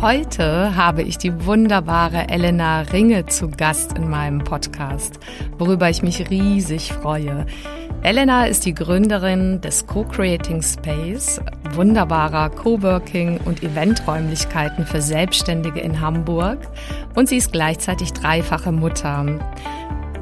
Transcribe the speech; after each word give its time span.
Heute 0.00 0.76
habe 0.76 1.02
ich 1.02 1.18
die 1.18 1.44
wunderbare 1.44 2.30
Elena 2.30 2.80
Ringe 2.80 3.26
zu 3.26 3.50
Gast 3.50 3.98
in 3.98 4.08
meinem 4.08 4.38
Podcast, 4.38 5.20
worüber 5.58 5.90
ich 5.90 6.02
mich 6.02 6.30
riesig 6.30 6.90
freue. 6.94 7.44
Elena 8.00 8.46
ist 8.46 8.64
die 8.64 8.72
Gründerin 8.72 9.60
des 9.60 9.86
Co-Creating 9.86 10.62
Space, 10.62 11.38
wunderbarer 11.74 12.48
Coworking 12.48 13.40
und 13.44 13.62
Eventräumlichkeiten 13.62 14.86
für 14.86 15.02
Selbstständige 15.02 15.80
in 15.80 16.00
Hamburg 16.00 16.66
und 17.14 17.28
sie 17.28 17.36
ist 17.36 17.52
gleichzeitig 17.52 18.14
dreifache 18.14 18.72
Mutter. 18.72 19.38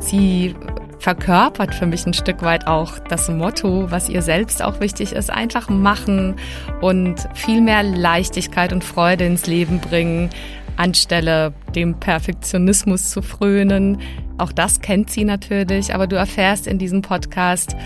Sie 0.01 0.57
verkörpert 0.99 1.75
für 1.75 1.87
mich 1.87 2.07
ein 2.07 2.15
Stück 2.15 2.43
weit 2.43 2.67
auch 2.67 2.99
das 2.99 3.29
Motto, 3.29 3.91
was 3.91 4.09
ihr 4.09 4.23
selbst 4.23 4.63
auch 4.63 4.81
wichtig 4.81 5.13
ist, 5.13 5.31
einfach 5.31 5.69
machen 5.69 6.37
und 6.81 7.29
viel 7.35 7.61
mehr 7.61 7.83
Leichtigkeit 7.83 8.73
und 8.73 8.85
Freude 8.85 9.25
ins 9.25 9.47
Leben 9.47 9.81
bringen, 9.81 10.31
anstelle 10.77 11.53
dem 11.75 11.99
Perfektionismus 11.99 13.11
zu 13.11 13.23
frönen. 13.23 13.99
Auch 14.39 14.53
das 14.53 14.81
kennt 14.81 15.11
sie 15.11 15.25
natürlich, 15.25 15.95
aber 15.95 16.07
du 16.07 16.17
erfährst 16.17 16.67
in 16.67 16.79
diesem 16.79 17.03
Podcast, 17.03 17.77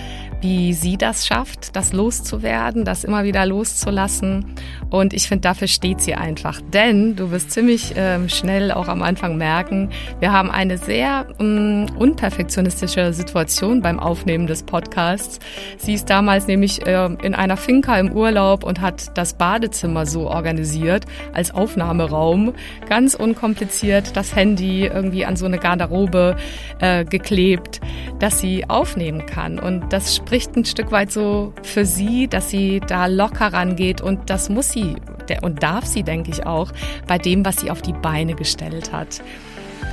wie 0.42 0.74
sie 0.74 0.96
das 0.96 1.26
schafft, 1.26 1.76
das 1.76 1.92
loszuwerden, 1.92 2.84
das 2.84 3.04
immer 3.04 3.22
wieder 3.24 3.46
loszulassen. 3.46 4.44
Und 4.90 5.14
ich 5.14 5.28
finde, 5.28 5.42
dafür 5.42 5.68
steht 5.68 6.00
sie 6.00 6.14
einfach. 6.14 6.60
Denn 6.60 7.16
du 7.16 7.30
wirst 7.30 7.52
ziemlich 7.52 7.94
ähm, 7.96 8.28
schnell 8.28 8.72
auch 8.72 8.88
am 8.88 9.02
Anfang 9.02 9.36
merken, 9.38 9.90
wir 10.18 10.32
haben 10.32 10.50
eine 10.50 10.78
sehr 10.78 11.26
ähm, 11.38 11.86
unperfektionistische 11.96 13.12
Situation 13.12 13.82
beim 13.82 14.00
Aufnehmen 14.00 14.46
des 14.48 14.64
Podcasts. 14.64 15.38
Sie 15.78 15.94
ist 15.94 16.10
damals 16.10 16.48
nämlich 16.48 16.84
äh, 16.86 17.06
in 17.22 17.34
einer 17.34 17.56
Finca 17.56 17.96
im 17.98 18.12
Urlaub 18.12 18.64
und 18.64 18.80
hat 18.80 19.16
das 19.16 19.34
Badezimmer 19.34 20.06
so 20.06 20.28
organisiert 20.28 21.06
als 21.32 21.54
Aufnahmeraum. 21.54 22.52
Ganz 22.88 23.14
unkompliziert 23.14 24.16
das 24.16 24.34
Handy 24.34 24.86
irgendwie 24.86 25.24
an 25.24 25.36
so 25.36 25.46
eine 25.46 25.58
Garderobe 25.58 26.36
äh, 26.80 27.04
geklebt, 27.04 27.80
dass 28.18 28.40
sie 28.40 28.68
aufnehmen 28.68 29.24
kann. 29.26 29.60
Und 29.60 29.92
das 29.92 30.16
ein 30.32 30.64
Stück 30.64 30.90
weit 30.90 31.12
so 31.12 31.52
für 31.62 31.84
sie, 31.84 32.26
dass 32.26 32.50
sie 32.50 32.80
da 32.80 33.06
locker 33.06 33.52
rangeht 33.52 34.00
und 34.00 34.30
das 34.30 34.48
muss 34.48 34.70
sie 34.70 34.96
und 35.42 35.62
darf 35.62 35.86
sie, 35.86 36.02
denke 36.02 36.30
ich 36.30 36.46
auch, 36.46 36.72
bei 37.06 37.18
dem, 37.18 37.44
was 37.44 37.58
sie 37.58 37.70
auf 37.70 37.82
die 37.82 37.92
Beine 37.92 38.34
gestellt 38.34 38.92
hat. 38.92 39.22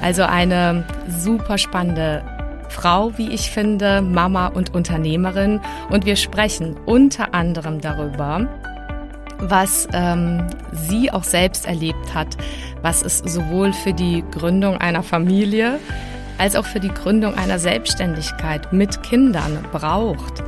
Also 0.01 0.23
eine 0.23 0.85
super 1.07 1.57
spannende 1.57 2.23
Frau, 2.69 3.17
wie 3.17 3.29
ich 3.29 3.51
finde, 3.51 4.01
Mama 4.01 4.47
und 4.47 4.73
Unternehmerin. 4.73 5.59
Und 5.89 6.05
wir 6.05 6.15
sprechen 6.15 6.77
unter 6.85 7.33
anderem 7.33 7.81
darüber, 7.81 8.47
was 9.39 9.87
ähm, 9.93 10.47
sie 10.71 11.11
auch 11.11 11.23
selbst 11.23 11.65
erlebt 11.65 12.13
hat, 12.13 12.37
was 12.81 13.01
es 13.01 13.19
sowohl 13.19 13.73
für 13.73 13.93
die 13.93 14.23
Gründung 14.31 14.77
einer 14.77 15.03
Familie 15.03 15.79
als 16.39 16.55
auch 16.55 16.65
für 16.65 16.79
die 16.79 16.93
Gründung 16.93 17.35
einer 17.35 17.59
Selbstständigkeit 17.59 18.73
mit 18.73 19.03
Kindern 19.03 19.59
braucht 19.71 20.43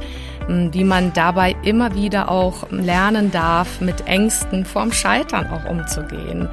wie 0.47 0.84
man 0.84 1.14
dabei 1.14 1.56
immer 1.64 1.95
wieder 1.95 2.30
auch 2.30 2.70
lernen 2.72 3.31
darf, 3.31 3.80
mit 3.81 4.08
Ängsten 4.08 4.66
vorm 4.66 4.92
Scheitern 4.92 5.47
auch 5.47 5.69
umzugehen, 5.69 6.50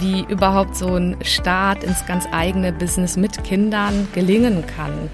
wie 0.00 0.24
überhaupt 0.28 0.76
so 0.76 0.96
ein 0.96 1.16
Start 1.22 1.84
ins 1.84 2.04
ganz 2.06 2.26
eigene 2.32 2.72
Business 2.72 3.16
mit 3.16 3.42
Kindern 3.44 4.08
gelingen 4.12 4.64
kann 4.66 5.10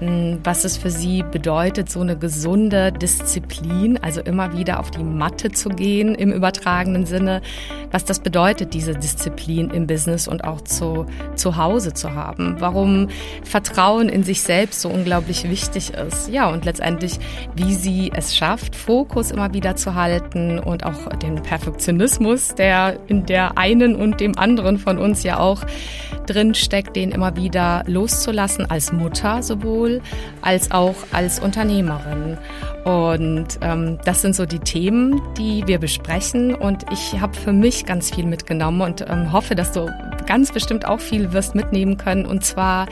was 0.00 0.64
es 0.64 0.78
für 0.78 0.90
sie 0.90 1.22
bedeutet, 1.22 1.90
so 1.90 2.00
eine 2.00 2.16
gesunde 2.16 2.90
Disziplin, 2.90 3.98
also 4.02 4.20
immer 4.22 4.56
wieder 4.56 4.80
auf 4.80 4.90
die 4.90 5.02
Matte 5.02 5.52
zu 5.52 5.68
gehen 5.68 6.14
im 6.14 6.32
übertragenen 6.32 7.04
Sinne, 7.04 7.42
was 7.90 8.04
das 8.04 8.20
bedeutet, 8.20 8.72
diese 8.72 8.94
Disziplin 8.94 9.68
im 9.70 9.86
Business 9.86 10.26
und 10.26 10.44
auch 10.44 10.62
zu, 10.62 11.06
zu 11.34 11.56
Hause 11.56 11.92
zu 11.92 12.14
haben, 12.14 12.56
warum 12.60 13.08
Vertrauen 13.44 14.08
in 14.08 14.22
sich 14.22 14.42
selbst 14.42 14.80
so 14.80 14.88
unglaublich 14.88 15.48
wichtig 15.48 15.92
ist, 15.92 16.30
ja, 16.30 16.48
und 16.48 16.64
letztendlich, 16.64 17.18
wie 17.54 17.74
sie 17.74 18.10
es 18.14 18.34
schafft, 18.34 18.76
Fokus 18.76 19.30
immer 19.30 19.52
wieder 19.52 19.76
zu 19.76 19.94
halten 19.94 20.58
und 20.58 20.84
auch 20.84 21.08
den 21.16 21.42
Perfektionismus, 21.42 22.54
der 22.54 22.98
in 23.08 23.26
der 23.26 23.58
einen 23.58 23.96
und 23.96 24.20
dem 24.20 24.38
anderen 24.38 24.78
von 24.78 24.98
uns 24.98 25.22
ja 25.24 25.38
auch 25.38 25.62
drin 26.26 26.54
steckt, 26.54 26.96
den 26.96 27.10
immer 27.10 27.36
wieder 27.36 27.82
loszulassen 27.86 28.70
als 28.70 28.92
Mutter 28.92 29.42
sowohl 29.42 29.89
sowohl 29.90 30.00
als 30.42 30.70
auch 30.70 30.94
als 31.12 31.38
Unternehmerin. 31.38 32.38
Und 32.84 33.58
ähm, 33.60 33.98
das 34.06 34.22
sind 34.22 34.34
so 34.34 34.46
die 34.46 34.58
Themen, 34.58 35.20
die 35.36 35.66
wir 35.66 35.78
besprechen. 35.78 36.54
Und 36.54 36.84
ich 36.90 37.20
habe 37.20 37.36
für 37.36 37.52
mich 37.52 37.84
ganz 37.84 38.14
viel 38.14 38.24
mitgenommen 38.24 38.80
und 38.80 39.04
ähm, 39.08 39.32
hoffe, 39.32 39.54
dass 39.54 39.72
du 39.72 39.90
ganz 40.26 40.50
bestimmt 40.52 40.86
auch 40.86 41.00
viel 41.00 41.32
wirst 41.32 41.54
mitnehmen 41.54 41.98
können. 41.98 42.24
Und 42.24 42.42
zwar 42.42 42.86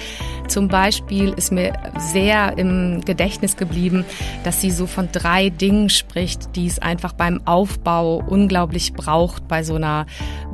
zum 0.47 0.69
Beispiel 0.69 1.33
ist 1.33 1.53
mir 1.53 1.73
sehr 1.99 2.59
im 2.59 3.01
Gedächtnis 3.05 3.57
geblieben, 3.57 4.05
dass 4.45 4.61
sie 4.61 4.71
so 4.71 4.87
von 4.87 5.09
drei 5.11 5.49
Dingen 5.49 5.89
spricht, 5.89 6.55
die 6.55 6.67
es 6.67 6.79
einfach 6.79 7.15
beim 7.15 7.41
Aufbau 7.47 8.23
unglaublich 8.27 8.93
braucht 8.93 9.49
bei 9.49 9.63
so 9.63 9.77
einer 9.77 10.05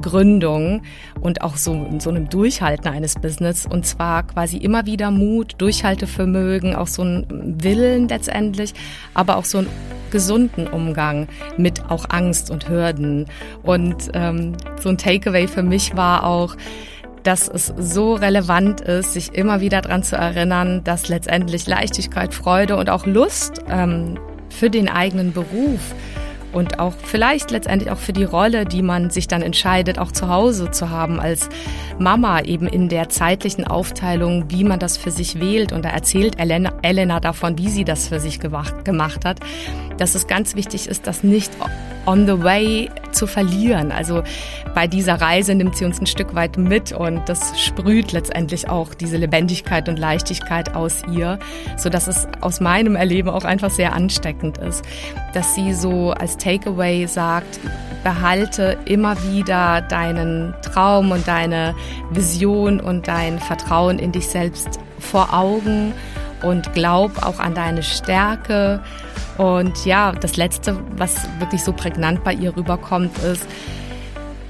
Gründung 0.01 0.83
und 1.25 1.41
auch 1.41 1.57
so, 1.57 1.87
so 1.99 2.11
einem 2.11 2.29
Durchhalten 2.29 2.87
eines 2.87 3.15
Business. 3.15 3.67
Und 3.67 3.87
zwar 3.87 4.25
quasi 4.25 4.59
immer 4.59 4.85
wieder 4.85 5.11
Mut, 5.11 5.55
Durchhaltevermögen, 5.59 6.77
auch 6.77 6.87
so 6.87 7.03
ein 7.03 7.27
Willen 7.63 8.09
letztendlich, 8.09 8.75
aber 9.15 9.39
auch 9.39 9.47
so 9.47 9.59
einen 9.59 9.71
gesunden 10.11 10.67
Umgang 10.67 11.27
mit 11.57 11.91
auch 11.91 12.05
Angst 12.11 12.51
und 12.51 12.69
Hürden. 12.69 13.27
Und 13.63 14.11
ähm, 14.13 14.53
so 14.79 14.91
ein 14.91 14.99
Takeaway 14.99 15.49
für 15.49 15.63
mich 15.63 15.97
war 15.97 16.25
auch, 16.25 16.57
dass 17.23 17.49
es 17.49 17.73
so 17.79 18.13
relevant 18.13 18.83
ist, 18.83 19.15
sich 19.15 19.35
immer 19.35 19.63
wieder 19.63 19.81
daran 19.81 20.03
zu 20.03 20.17
erinnern, 20.17 20.85
dass 20.85 21.09
letztendlich 21.09 21.67
Leichtigkeit, 21.67 22.35
Freude 22.35 22.77
und 22.77 22.91
auch 22.91 23.07
Lust 23.07 23.65
ähm, 23.71 24.19
für 24.51 24.69
den 24.69 24.91
eigenen 24.91 25.33
Beruf 25.33 25.81
und 26.55 26.79
auch 26.79 26.95
vielleicht 27.03 27.51
letztendlich 27.51 27.91
auch 27.91 27.99
für 27.99 28.13
die 28.13 28.25
Rolle, 28.25 28.65
die 28.65 28.83
man 28.83 29.11
sich 29.11 29.29
dann 29.29 29.43
entscheidet, 29.43 29.99
auch 29.99 30.13
zu 30.13 30.29
Hause 30.29 30.71
zu 30.71 30.91
haben 30.91 31.21
als 31.21 31.49
Mama 31.99 32.41
eben 32.41 32.67
in 32.67 32.89
der 32.89 33.09
zeitlichen 33.09 33.67
Aufteilung, 33.67 34.51
wie 34.51 34.65
man 34.65 34.79
das 34.79 34.97
für 34.97 35.11
sich 35.11 35.41
wählt. 35.41 35.73
Und 35.73 35.85
da 35.85 35.91
erzählt 35.91 36.39
Elena, 36.39 36.73
Elena 36.83 37.21
davon, 37.21 37.59
wie 37.59 37.69
sie 37.69 37.85
das 37.85 38.09
für 38.09 38.21
sich 38.21 38.41
gemacht, 38.41 39.25
hat, 39.25 39.41
dass 39.99 40.15
es 40.15 40.27
ganz 40.27 40.55
wichtig 40.55 40.89
ist, 40.89 41.07
das 41.07 41.23
nicht 41.23 41.53
on 42.07 42.27
the 42.27 42.43
way 42.43 42.91
zu 43.13 43.27
verlieren. 43.27 43.93
Also 43.93 44.23
bei 44.75 44.87
dieser 44.87 45.21
Reise 45.21 45.55
nimmt 45.55 45.77
sie 45.77 45.85
uns 45.85 46.01
ein 46.01 46.07
Stück 46.07 46.35
weit 46.35 46.59
mit 46.59 46.93
und 46.93 47.23
das 47.29 47.61
sprüht 47.61 48.13
letztendlich 48.13 48.69
auch 48.69 48.95
diese 48.95 49.17
Lebendigkeit 49.17 49.89
und 49.89 49.99
Leichtigkeit 49.99 50.75
aus 50.75 51.03
ihr, 51.13 51.39
so 51.77 51.89
dass 51.89 52.09
es 52.09 52.27
aus 52.41 52.61
meinem 52.61 52.97
Erleben 52.97 53.29
auch 53.29 53.45
einfach 53.45 53.71
sehr 53.71 53.93
ansteckend 53.93 54.59
ist, 54.59 54.85
dass 55.33 55.55
sie 55.55 55.73
so 55.73 56.11
als 56.11 56.37
Takeaway 56.37 57.07
sagt, 57.07 57.61
behalte 58.03 58.77
immer 58.85 59.17
wieder 59.31 59.81
deinen 59.81 60.55
Traum 60.63 61.11
und 61.11 61.27
deine 61.27 61.75
Vision 62.11 62.81
und 62.81 63.09
dein 63.09 63.39
Vertrauen 63.39 63.99
in 63.99 64.13
dich 64.13 64.29
selbst 64.29 64.79
vor 64.99 65.33
Augen 65.33 65.93
und 66.45 66.73
glaub 66.73 67.23
auch 67.23 67.39
an 67.39 67.55
deine 67.55 67.83
Stärke. 67.83 68.81
Und 69.39 69.85
ja, 69.85 70.13
das 70.13 70.37
Letzte, 70.37 70.79
was 70.97 71.27
wirklich 71.39 71.65
so 71.65 71.73
prägnant 71.73 72.23
bei 72.23 72.33
ihr 72.33 72.57
rüberkommt, 72.57 73.19
ist, 73.19 73.47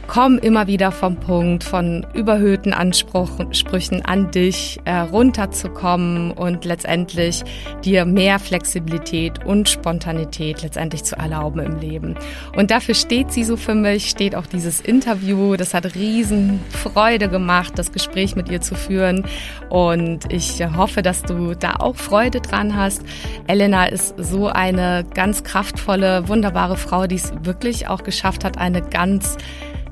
komm 0.07 0.39
immer 0.39 0.67
wieder 0.67 0.93
vom 0.93 1.17
Punkt 1.17 1.65
von 1.65 2.07
überhöhten 2.15 2.73
Ansprüchen 2.73 4.05
an 4.05 4.31
dich 4.31 4.81
äh, 4.85 4.97
runterzukommen 4.99 6.31
und 6.33 6.65
letztendlich 6.65 7.43
dir 7.85 8.05
mehr 8.05 8.39
Flexibilität 8.39 9.45
und 9.45 9.69
Spontanität 9.69 10.63
letztendlich 10.63 11.05
zu 11.05 11.17
erlauben 11.17 11.61
im 11.61 11.79
Leben. 11.79 12.17
Und 12.56 12.71
dafür 12.71 12.95
steht 12.95 13.33
sie 13.33 13.45
so 13.45 13.56
für 13.56 13.75
mich, 13.75 14.11
steht 14.11 14.35
auch 14.35 14.47
dieses 14.47 14.81
Interview. 14.81 15.56
Das 15.56 15.75
hat 15.75 15.95
riesen 15.95 16.61
Freude 16.71 17.29
gemacht, 17.29 17.73
das 17.77 17.93
Gespräch 17.93 18.37
mit 18.37 18.49
ihr 18.49 18.61
zu 18.61 18.75
führen. 18.75 19.25
Und 19.69 20.33
ich 20.33 20.65
hoffe, 20.77 21.03
dass 21.03 21.23
du 21.23 21.55
da 21.55 21.77
auch 21.79 21.97
Freude 21.97 22.41
dran 22.41 22.77
hast. 22.77 23.03
Elena 23.47 23.87
ist 23.87 24.15
so 24.19 24.49
eine 24.49 25.05
ganz 25.15 25.45
kraftvolle, 25.45 26.29
wunderbare 26.29 26.77
Frau, 26.77 27.07
die 27.07 27.17
es 27.17 27.33
wirklich 27.43 27.89
auch 27.89 28.03
geschafft 28.03 28.45
hat, 28.45 28.59
eine 28.59 28.83
ganz 28.83 29.37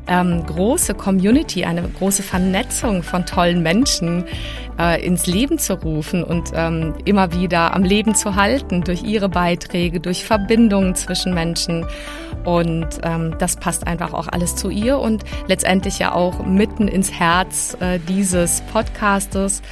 ähm, 0.06 0.44
große 0.46 0.94
Community, 0.94 1.64
eine 1.64 1.82
große 1.82 2.22
Vernetzung 2.22 3.02
von 3.02 3.24
tollen 3.26 3.62
Menschen 3.62 4.24
äh, 4.78 5.04
ins 5.04 5.26
Leben 5.26 5.58
zu 5.58 5.74
rufen 5.74 6.24
und 6.24 6.50
ähm, 6.54 6.94
immer 7.04 7.32
wieder 7.32 7.74
am 7.74 7.84
Leben 7.84 8.14
zu 8.14 8.34
halten 8.34 8.82
durch 8.82 9.02
ihre 9.02 9.28
Beiträge, 9.28 10.00
durch 10.00 10.24
Verbindungen 10.24 10.94
zwischen 10.94 11.34
Menschen. 11.34 11.86
Und 12.44 12.88
ähm, 13.04 13.36
das 13.38 13.56
passt 13.56 13.86
einfach 13.86 14.12
auch 14.12 14.26
alles 14.28 14.56
zu 14.56 14.70
ihr 14.70 14.98
und 14.98 15.24
letztendlich 15.46 15.98
ja 15.98 16.12
auch 16.12 16.44
mitten 16.44 16.88
ins 16.88 17.12
Herz 17.12 17.76
äh, 17.80 18.00
dieses 18.08 18.62
Podcastes, 18.72 19.62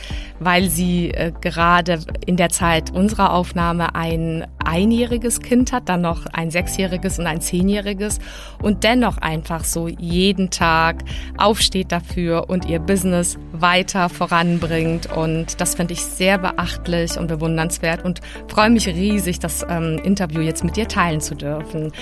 weil 0.40 0.68
sie 0.68 1.10
äh, 1.10 1.32
gerade 1.40 2.00
in 2.26 2.36
der 2.36 2.48
Zeit 2.48 2.90
unserer 2.92 3.32
Aufnahme 3.32 3.94
ein 3.94 4.46
einjähriges 4.64 5.40
Kind 5.40 5.72
hat, 5.72 5.88
dann 5.88 6.00
noch 6.00 6.26
ein 6.26 6.50
sechsjähriges 6.50 7.18
und 7.18 7.26
ein 7.26 7.40
zehnjähriges 7.40 8.18
und 8.60 8.82
dennoch 8.82 9.18
einfach 9.18 9.64
so 9.64 9.86
jeden 9.86 10.50
Tag 10.50 11.04
aufsteht 11.36 11.92
dafür 11.92 12.48
und 12.48 12.64
ihr 12.64 12.80
Business 12.80 13.38
weiter 13.52 14.08
voranbringt. 14.08 15.14
Und 15.14 15.60
das 15.60 15.74
finde 15.74 15.94
ich 15.94 16.02
sehr 16.02 16.38
beachtlich 16.38 17.18
und 17.18 17.28
bewundernswert 17.28 18.04
und 18.04 18.20
freue 18.48 18.70
mich 18.70 18.88
riesig, 18.88 19.38
das 19.38 19.64
ähm, 19.68 20.00
Interview 20.02 20.40
jetzt 20.40 20.64
mit 20.64 20.76
dir 20.76 20.88
teilen 20.88 21.20
zu 21.20 21.34
dürfen. 21.34 21.92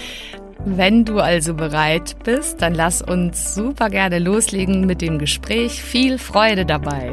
Wenn 0.64 1.04
du 1.04 1.20
also 1.20 1.54
bereit 1.54 2.16
bist, 2.24 2.62
dann 2.62 2.74
lass 2.74 3.00
uns 3.00 3.54
super 3.54 3.90
gerne 3.90 4.18
loslegen 4.18 4.86
mit 4.86 5.00
dem 5.00 5.18
Gespräch. 5.18 5.82
Viel 5.82 6.18
Freude 6.18 6.66
dabei. 6.66 7.12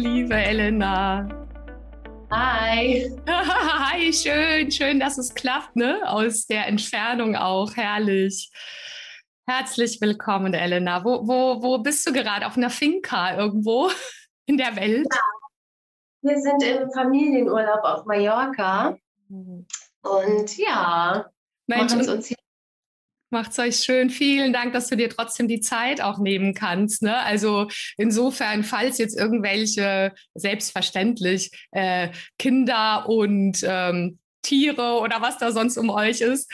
Liebe 0.00 0.34
Elena. 0.34 1.28
Hi. 2.30 3.10
Hi, 3.28 4.12
schön, 4.12 4.70
schön, 4.70 4.98
dass 4.98 5.18
es 5.18 5.34
klappt, 5.34 5.76
ne? 5.76 6.00
Aus 6.06 6.46
der 6.46 6.66
Entfernung 6.68 7.36
auch, 7.36 7.76
herrlich. 7.76 8.50
Herzlich 9.46 10.00
willkommen, 10.00 10.54
Elena. 10.54 11.04
Wo, 11.04 11.26
wo, 11.26 11.62
wo 11.62 11.78
bist 11.78 12.06
du 12.06 12.12
gerade? 12.12 12.46
Auf 12.46 12.56
einer 12.56 12.70
Finca 12.70 13.36
irgendwo 13.36 13.90
in 14.46 14.56
der 14.56 14.74
Welt? 14.76 15.06
Ja. 15.12 15.20
Wir 16.22 16.40
sind 16.40 16.62
im 16.62 16.90
Familienurlaub 16.92 17.82
auf 17.82 18.06
Mallorca. 18.06 18.96
Mhm. 19.28 19.66
Und 20.02 20.56
ja, 20.56 21.26
Mensch, 21.66 21.94
machen 21.94 22.08
uns 22.08 22.26
hier 22.26 22.36
Macht's 23.30 23.58
euch 23.60 23.76
schön. 23.76 24.10
Vielen 24.10 24.52
Dank, 24.52 24.72
dass 24.72 24.88
du 24.88 24.96
dir 24.96 25.08
trotzdem 25.08 25.46
die 25.46 25.60
Zeit 25.60 26.00
auch 26.00 26.18
nehmen 26.18 26.52
kannst. 26.52 27.02
Ne? 27.02 27.16
Also 27.16 27.68
insofern, 27.96 28.64
falls 28.64 28.98
jetzt 28.98 29.16
irgendwelche 29.16 30.12
selbstverständlich 30.34 31.50
äh, 31.70 32.08
Kinder 32.38 33.08
und 33.08 33.58
ähm, 33.62 34.18
Tiere 34.42 35.00
oder 35.00 35.20
was 35.20 35.38
da 35.38 35.52
sonst 35.52 35.76
um 35.76 35.90
euch 35.90 36.20
ist, 36.22 36.50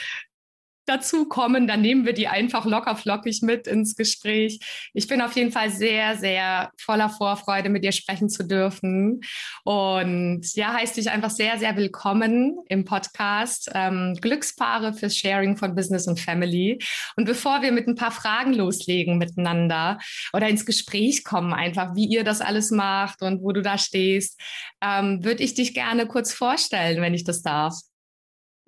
dazu 0.86 1.26
kommen, 1.28 1.66
dann 1.66 1.82
nehmen 1.82 2.06
wir 2.06 2.12
die 2.12 2.28
einfach 2.28 2.64
locker 2.64 2.96
flockig 2.96 3.42
mit 3.42 3.66
ins 3.66 3.96
Gespräch. 3.96 4.60
Ich 4.94 5.06
bin 5.08 5.20
auf 5.20 5.34
jeden 5.34 5.52
Fall 5.52 5.70
sehr, 5.70 6.16
sehr 6.16 6.70
voller 6.78 7.10
Vorfreude, 7.10 7.68
mit 7.68 7.84
dir 7.84 7.92
sprechen 7.92 8.28
zu 8.28 8.44
dürfen. 8.44 9.20
Und 9.64 10.54
ja, 10.54 10.72
heißt 10.72 10.96
dich 10.96 11.10
einfach 11.10 11.30
sehr, 11.30 11.58
sehr 11.58 11.76
willkommen 11.76 12.56
im 12.68 12.84
Podcast 12.84 13.70
ähm, 13.74 14.16
Glückspaare 14.20 14.94
fürs 14.94 15.16
Sharing 15.16 15.56
von 15.56 15.74
Business 15.74 16.06
und 16.06 16.20
Family. 16.20 16.78
Und 17.16 17.24
bevor 17.24 17.62
wir 17.62 17.72
mit 17.72 17.88
ein 17.88 17.96
paar 17.96 18.12
Fragen 18.12 18.54
loslegen 18.54 19.18
miteinander 19.18 19.98
oder 20.32 20.48
ins 20.48 20.64
Gespräch 20.64 21.24
kommen, 21.24 21.52
einfach 21.52 21.94
wie 21.94 22.06
ihr 22.06 22.24
das 22.24 22.40
alles 22.40 22.70
macht 22.70 23.22
und 23.22 23.42
wo 23.42 23.52
du 23.52 23.62
da 23.62 23.78
stehst, 23.78 24.40
ähm, 24.82 25.24
würde 25.24 25.42
ich 25.42 25.54
dich 25.54 25.74
gerne 25.74 26.06
kurz 26.06 26.32
vorstellen, 26.32 27.02
wenn 27.02 27.14
ich 27.14 27.24
das 27.24 27.42
darf. 27.42 27.74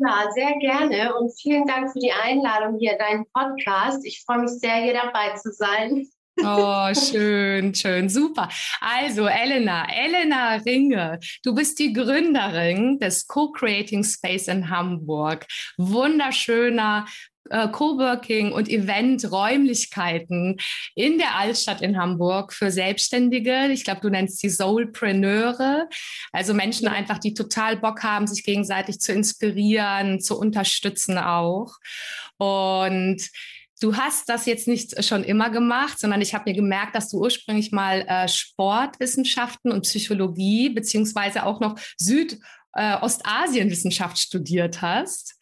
Ja, 0.00 0.30
sehr 0.32 0.56
gerne 0.60 1.14
und 1.16 1.32
vielen 1.40 1.66
Dank 1.66 1.92
für 1.92 1.98
die 1.98 2.12
Einladung 2.12 2.78
hier 2.78 2.92
in 2.92 2.98
deinen 2.98 3.26
Podcast. 3.32 4.06
Ich 4.06 4.22
freue 4.24 4.42
mich 4.42 4.50
sehr, 4.50 4.76
hier 4.76 4.94
dabei 4.94 5.34
zu 5.34 5.50
sein. 5.50 6.06
Oh, 6.40 6.94
schön, 6.94 7.74
schön, 7.74 8.08
super. 8.08 8.48
Also, 8.80 9.26
Elena, 9.26 9.88
Elena 9.92 10.54
Ringe, 10.54 11.18
du 11.42 11.52
bist 11.52 11.80
die 11.80 11.92
Gründerin 11.92 13.00
des 13.00 13.26
Co-Creating 13.26 14.04
Space 14.04 14.46
in 14.46 14.70
Hamburg. 14.70 15.46
Wunderschöner 15.78 17.06
äh, 17.50 17.68
Coworking 17.68 18.52
und 18.52 18.68
Event-Räumlichkeiten 18.68 20.56
in 20.94 21.18
der 21.18 21.36
Altstadt 21.36 21.82
in 21.82 21.98
Hamburg 21.98 22.52
für 22.52 22.70
Selbstständige. 22.70 23.68
Ich 23.72 23.84
glaube, 23.84 24.00
du 24.00 24.10
nennst 24.10 24.38
sie 24.38 24.50
Soulpreneure, 24.50 25.88
also 26.32 26.54
Menschen 26.54 26.88
einfach, 26.88 27.18
die 27.18 27.34
total 27.34 27.76
Bock 27.76 28.02
haben, 28.02 28.26
sich 28.26 28.44
gegenseitig 28.44 29.00
zu 29.00 29.12
inspirieren, 29.12 30.20
zu 30.20 30.38
unterstützen 30.38 31.18
auch. 31.18 31.74
Und 32.36 33.28
Du 33.80 33.96
hast 33.96 34.28
das 34.28 34.46
jetzt 34.46 34.66
nicht 34.66 35.04
schon 35.04 35.22
immer 35.22 35.50
gemacht, 35.50 36.00
sondern 36.00 36.20
ich 36.20 36.34
habe 36.34 36.50
mir 36.50 36.56
gemerkt, 36.56 36.96
dass 36.96 37.10
du 37.10 37.18
ursprünglich 37.18 37.70
mal 37.70 38.04
äh, 38.08 38.26
Sportwissenschaften 38.26 39.70
und 39.70 39.82
Psychologie 39.82 40.68
beziehungsweise 40.70 41.46
auch 41.46 41.60
noch 41.60 41.78
Süd- 41.96 42.40
äh, 42.74 42.96
Ostasienwissenschaft 43.00 44.18
studiert 44.18 44.82
hast, 44.82 45.36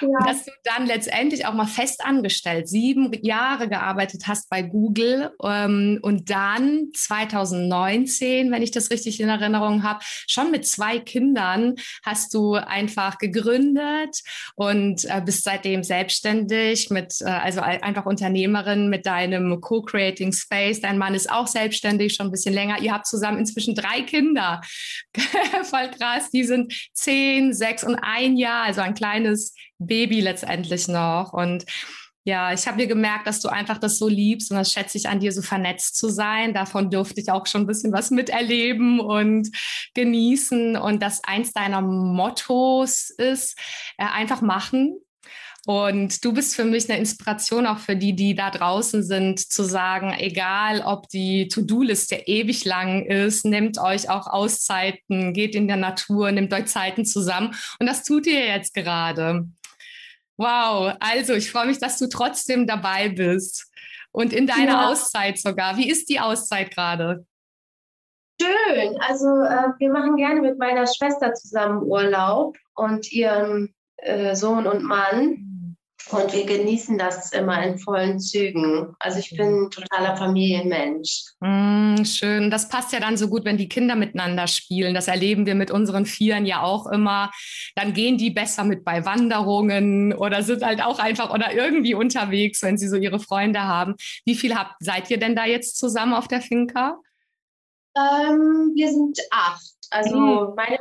ja. 0.00 0.08
dass 0.26 0.44
du 0.44 0.52
dann 0.64 0.86
letztendlich 0.86 1.46
auch 1.46 1.54
mal 1.54 1.66
fest 1.66 2.04
angestellt, 2.04 2.68
sieben 2.68 3.12
Jahre 3.22 3.68
gearbeitet 3.68 4.26
hast 4.26 4.48
bei 4.48 4.62
Google 4.62 5.32
ähm, 5.42 5.98
und 6.02 6.30
dann 6.30 6.88
2019, 6.94 8.50
wenn 8.50 8.62
ich 8.62 8.70
das 8.70 8.90
richtig 8.90 9.20
in 9.20 9.28
Erinnerung 9.28 9.82
habe, 9.82 10.00
schon 10.26 10.50
mit 10.50 10.66
zwei 10.66 10.98
Kindern 10.98 11.74
hast 12.04 12.32
du 12.32 12.54
einfach 12.54 13.18
gegründet 13.18 14.22
und 14.54 15.04
äh, 15.04 15.20
bist 15.24 15.44
seitdem 15.44 15.82
selbstständig 15.82 16.90
mit, 16.90 17.20
äh, 17.20 17.24
also 17.24 17.60
einfach 17.60 18.06
Unternehmerin 18.06 18.88
mit 18.88 19.04
deinem 19.04 19.60
Co-Creating 19.60 20.32
Space. 20.32 20.80
Dein 20.80 20.98
Mann 20.98 21.14
ist 21.14 21.30
auch 21.30 21.48
selbstständig, 21.48 22.14
schon 22.14 22.28
ein 22.28 22.32
bisschen 22.32 22.54
länger. 22.54 22.80
Ihr 22.80 22.92
habt 22.92 23.06
zusammen 23.06 23.38
inzwischen 23.38 23.74
drei 23.74 24.02
Kinder. 24.02 24.60
Voll 25.64 25.90
krass. 25.90 26.30
Die 26.30 26.44
sind 26.44 26.67
zehn, 26.92 27.52
sechs 27.52 27.84
und 27.84 27.96
ein 27.96 28.36
Jahr, 28.36 28.64
also 28.64 28.80
ein 28.80 28.94
kleines 28.94 29.54
Baby 29.78 30.20
letztendlich 30.20 30.88
noch. 30.88 31.32
Und 31.32 31.64
ja, 32.28 32.52
ich 32.52 32.66
habe 32.66 32.76
mir 32.76 32.86
gemerkt, 32.86 33.26
dass 33.26 33.40
du 33.40 33.48
einfach 33.48 33.78
das 33.78 33.98
so 33.98 34.06
liebst 34.06 34.50
und 34.50 34.58
das 34.58 34.70
schätze 34.70 34.98
ich 34.98 35.08
an 35.08 35.18
dir, 35.18 35.32
so 35.32 35.40
vernetzt 35.40 35.96
zu 35.96 36.10
sein. 36.10 36.52
Davon 36.52 36.90
durfte 36.90 37.22
ich 37.22 37.30
auch 37.30 37.46
schon 37.46 37.62
ein 37.62 37.66
bisschen 37.66 37.90
was 37.90 38.10
miterleben 38.10 39.00
und 39.00 39.48
genießen. 39.94 40.76
Und 40.76 41.02
dass 41.02 41.24
eins 41.24 41.54
deiner 41.54 41.80
Mottos 41.80 43.08
ist, 43.08 43.58
äh, 43.96 44.04
einfach 44.04 44.42
machen. 44.42 44.98
Und 45.68 46.24
du 46.24 46.32
bist 46.32 46.56
für 46.56 46.64
mich 46.64 46.88
eine 46.88 46.98
Inspiration 46.98 47.66
auch 47.66 47.76
für 47.76 47.94
die, 47.94 48.16
die 48.16 48.34
da 48.34 48.50
draußen 48.50 49.02
sind, 49.02 49.38
zu 49.38 49.64
sagen, 49.64 50.14
egal 50.16 50.80
ob 50.80 51.10
die 51.10 51.46
To-Do-Liste 51.48 52.14
ewig 52.24 52.64
lang 52.64 53.04
ist, 53.04 53.44
nehmt 53.44 53.78
euch 53.78 54.08
auch 54.08 54.28
Auszeiten, 54.28 55.34
geht 55.34 55.54
in 55.54 55.68
der 55.68 55.76
Natur, 55.76 56.32
nehmt 56.32 56.54
euch 56.54 56.68
Zeiten 56.68 57.04
zusammen. 57.04 57.54
Und 57.78 57.86
das 57.86 58.02
tut 58.02 58.26
ihr 58.26 58.46
jetzt 58.46 58.72
gerade. 58.72 59.46
Wow, 60.38 60.96
also 61.00 61.34
ich 61.34 61.50
freue 61.50 61.66
mich, 61.66 61.78
dass 61.78 61.98
du 61.98 62.08
trotzdem 62.08 62.66
dabei 62.66 63.10
bist 63.10 63.70
und 64.10 64.32
in 64.32 64.46
deiner 64.46 64.72
ja. 64.72 64.88
Auszeit 64.88 65.38
sogar. 65.38 65.76
Wie 65.76 65.90
ist 65.90 66.08
die 66.08 66.18
Auszeit 66.18 66.70
gerade? 66.70 67.26
Schön. 68.40 68.96
Also 69.06 69.26
äh, 69.26 69.78
wir 69.78 69.92
machen 69.92 70.16
gerne 70.16 70.40
mit 70.40 70.58
meiner 70.58 70.86
Schwester 70.86 71.34
zusammen 71.34 71.82
Urlaub 71.82 72.56
und 72.74 73.12
ihrem 73.12 73.74
äh, 73.98 74.34
Sohn 74.34 74.66
und 74.66 74.82
Mann. 74.82 75.44
Und 76.10 76.32
wir 76.32 76.46
genießen 76.46 76.96
das 76.96 77.32
immer 77.32 77.62
in 77.62 77.78
vollen 77.78 78.18
Zügen. 78.18 78.94
Also 78.98 79.18
ich 79.18 79.30
bin 79.36 79.64
ein 79.64 79.70
totaler 79.70 80.16
Familienmensch. 80.16 81.24
Mm, 81.40 82.02
schön. 82.04 82.50
Das 82.50 82.68
passt 82.68 82.92
ja 82.92 83.00
dann 83.00 83.16
so 83.16 83.28
gut, 83.28 83.44
wenn 83.44 83.58
die 83.58 83.68
Kinder 83.68 83.94
miteinander 83.94 84.46
spielen. 84.46 84.94
Das 84.94 85.08
erleben 85.08 85.44
wir 85.44 85.54
mit 85.54 85.70
unseren 85.70 86.06
Vieren 86.06 86.46
ja 86.46 86.62
auch 86.62 86.86
immer. 86.86 87.30
Dann 87.74 87.92
gehen 87.92 88.16
die 88.16 88.30
besser 88.30 88.64
mit 88.64 88.84
bei 88.84 89.04
Wanderungen 89.04 90.14
oder 90.14 90.42
sind 90.42 90.64
halt 90.64 90.82
auch 90.82 90.98
einfach 90.98 91.32
oder 91.32 91.52
irgendwie 91.52 91.94
unterwegs, 91.94 92.62
wenn 92.62 92.78
sie 92.78 92.88
so 92.88 92.96
ihre 92.96 93.20
Freunde 93.20 93.64
haben. 93.64 93.94
Wie 94.24 94.34
viel 94.34 94.54
habt, 94.54 94.76
seid 94.80 95.10
ihr 95.10 95.18
denn 95.18 95.36
da 95.36 95.44
jetzt 95.44 95.76
zusammen 95.76 96.14
auf 96.14 96.28
der 96.28 96.40
Finca? 96.40 96.98
Ähm, 97.96 98.72
wir 98.74 98.90
sind 98.90 99.18
acht. 99.30 99.74
Also 99.90 100.16
mhm. 100.16 100.54
meine 100.54 100.78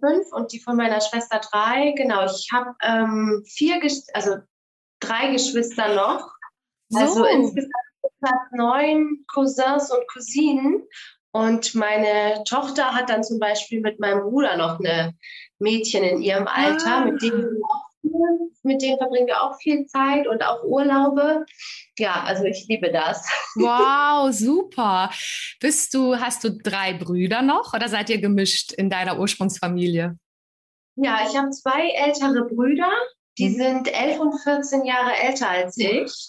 fünf 0.00 0.32
und 0.32 0.52
die 0.52 0.60
von 0.60 0.76
meiner 0.76 1.00
Schwester 1.00 1.40
drei. 1.40 1.92
Genau, 1.96 2.24
ich 2.24 2.48
habe 2.52 2.74
ähm, 2.82 3.42
vier, 3.46 3.80
also 4.12 4.36
drei 5.00 5.32
Geschwister 5.32 5.94
noch. 5.94 6.30
So. 6.88 6.98
Also 6.98 7.24
insgesamt 7.24 7.72
neun 8.52 9.24
Cousins 9.32 9.90
und 9.90 10.06
Cousinen. 10.12 10.86
Und 11.32 11.74
meine 11.74 12.42
Tochter 12.44 12.94
hat 12.94 13.08
dann 13.08 13.22
zum 13.22 13.38
Beispiel 13.38 13.80
mit 13.80 14.00
meinem 14.00 14.22
Bruder 14.22 14.56
noch 14.56 14.80
eine 14.80 15.14
Mädchen 15.60 16.02
in 16.02 16.22
ihrem 16.22 16.48
Alter, 16.48 16.96
ah. 16.96 17.04
mit 17.04 17.22
dem 17.22 17.60
mit 18.62 18.82
denen 18.82 18.98
verbringen 18.98 19.26
wir 19.26 19.42
auch 19.42 19.58
viel 19.58 19.86
Zeit 19.86 20.26
und 20.26 20.42
auch 20.42 20.64
Urlaube. 20.64 21.44
Ja, 21.98 22.22
also 22.24 22.44
ich 22.44 22.66
liebe 22.68 22.90
das. 22.90 23.26
Wow, 23.56 24.32
super. 24.32 25.10
Bist 25.60 25.94
du, 25.94 26.16
hast 26.16 26.44
du 26.44 26.50
drei 26.50 26.94
Brüder 26.94 27.42
noch 27.42 27.74
oder 27.74 27.88
seid 27.88 28.10
ihr 28.10 28.20
gemischt 28.20 28.72
in 28.72 28.90
deiner 28.90 29.18
Ursprungsfamilie? 29.18 30.16
Ja, 30.96 31.20
ich 31.28 31.36
habe 31.36 31.50
zwei 31.50 31.88
ältere 31.90 32.44
Brüder, 32.44 32.90
die 33.40 33.48
mhm. 33.48 33.54
sind 33.54 33.88
elf 33.88 34.20
und 34.20 34.38
14 34.38 34.84
Jahre 34.84 35.12
älter 35.14 35.48
als 35.48 35.76
ich. 35.78 36.28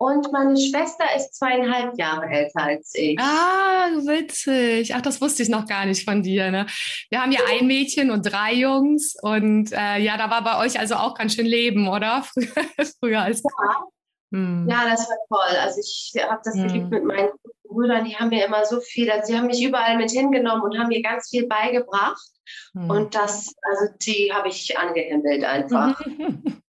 Und 0.00 0.30
meine 0.32 0.56
Schwester 0.56 1.04
ist 1.16 1.34
zweieinhalb 1.34 1.98
Jahre 1.98 2.26
älter 2.26 2.62
als 2.62 2.92
ich. 2.94 3.18
Ah, 3.18 3.88
witzig. 3.90 4.94
Ach, 4.94 5.00
das 5.00 5.20
wusste 5.20 5.42
ich 5.42 5.48
noch 5.48 5.66
gar 5.66 5.86
nicht 5.86 6.04
von 6.04 6.22
dir. 6.22 6.50
Ne? 6.52 6.66
Wir 7.10 7.20
haben 7.20 7.32
ja 7.32 7.40
ein 7.50 7.66
Mädchen 7.66 8.12
und 8.12 8.22
drei 8.22 8.54
Jungs. 8.54 9.16
Und 9.20 9.72
äh, 9.72 9.98
ja, 9.98 10.16
da 10.16 10.30
war 10.30 10.44
bei 10.44 10.64
euch 10.64 10.78
also 10.78 10.94
auch 10.94 11.14
ganz 11.14 11.34
schön 11.34 11.46
Leben, 11.46 11.88
oder? 11.88 12.24
Früher 13.00 13.22
als. 13.22 13.42
Ja. 13.42 13.86
Hm. 14.30 14.68
ja, 14.68 14.84
das 14.88 15.08
war 15.08 15.16
toll. 15.28 15.56
Also 15.58 15.80
ich 15.80 16.12
habe 16.22 16.40
das 16.44 16.54
hm. 16.54 16.68
geliebt 16.68 16.90
mit 16.90 17.04
meinen 17.04 17.30
Brüdern. 17.64 18.04
Die 18.04 18.14
haben 18.14 18.28
mir 18.28 18.46
immer 18.46 18.64
so 18.64 18.80
viel, 18.80 19.10
also 19.10 19.26
sie 19.26 19.36
haben 19.36 19.46
mich 19.46 19.62
überall 19.64 19.96
mit 19.96 20.10
hingenommen 20.10 20.62
und 20.62 20.78
haben 20.78 20.88
mir 20.88 21.02
ganz 21.02 21.28
viel 21.28 21.48
beigebracht. 21.48 22.22
Hm. 22.74 22.90
Und 22.90 23.14
das, 23.14 23.54
also 23.62 23.94
die 24.02 24.32
habe 24.32 24.48
ich 24.48 24.78
angehimmelt 24.78 25.44
einfach. 25.44 26.00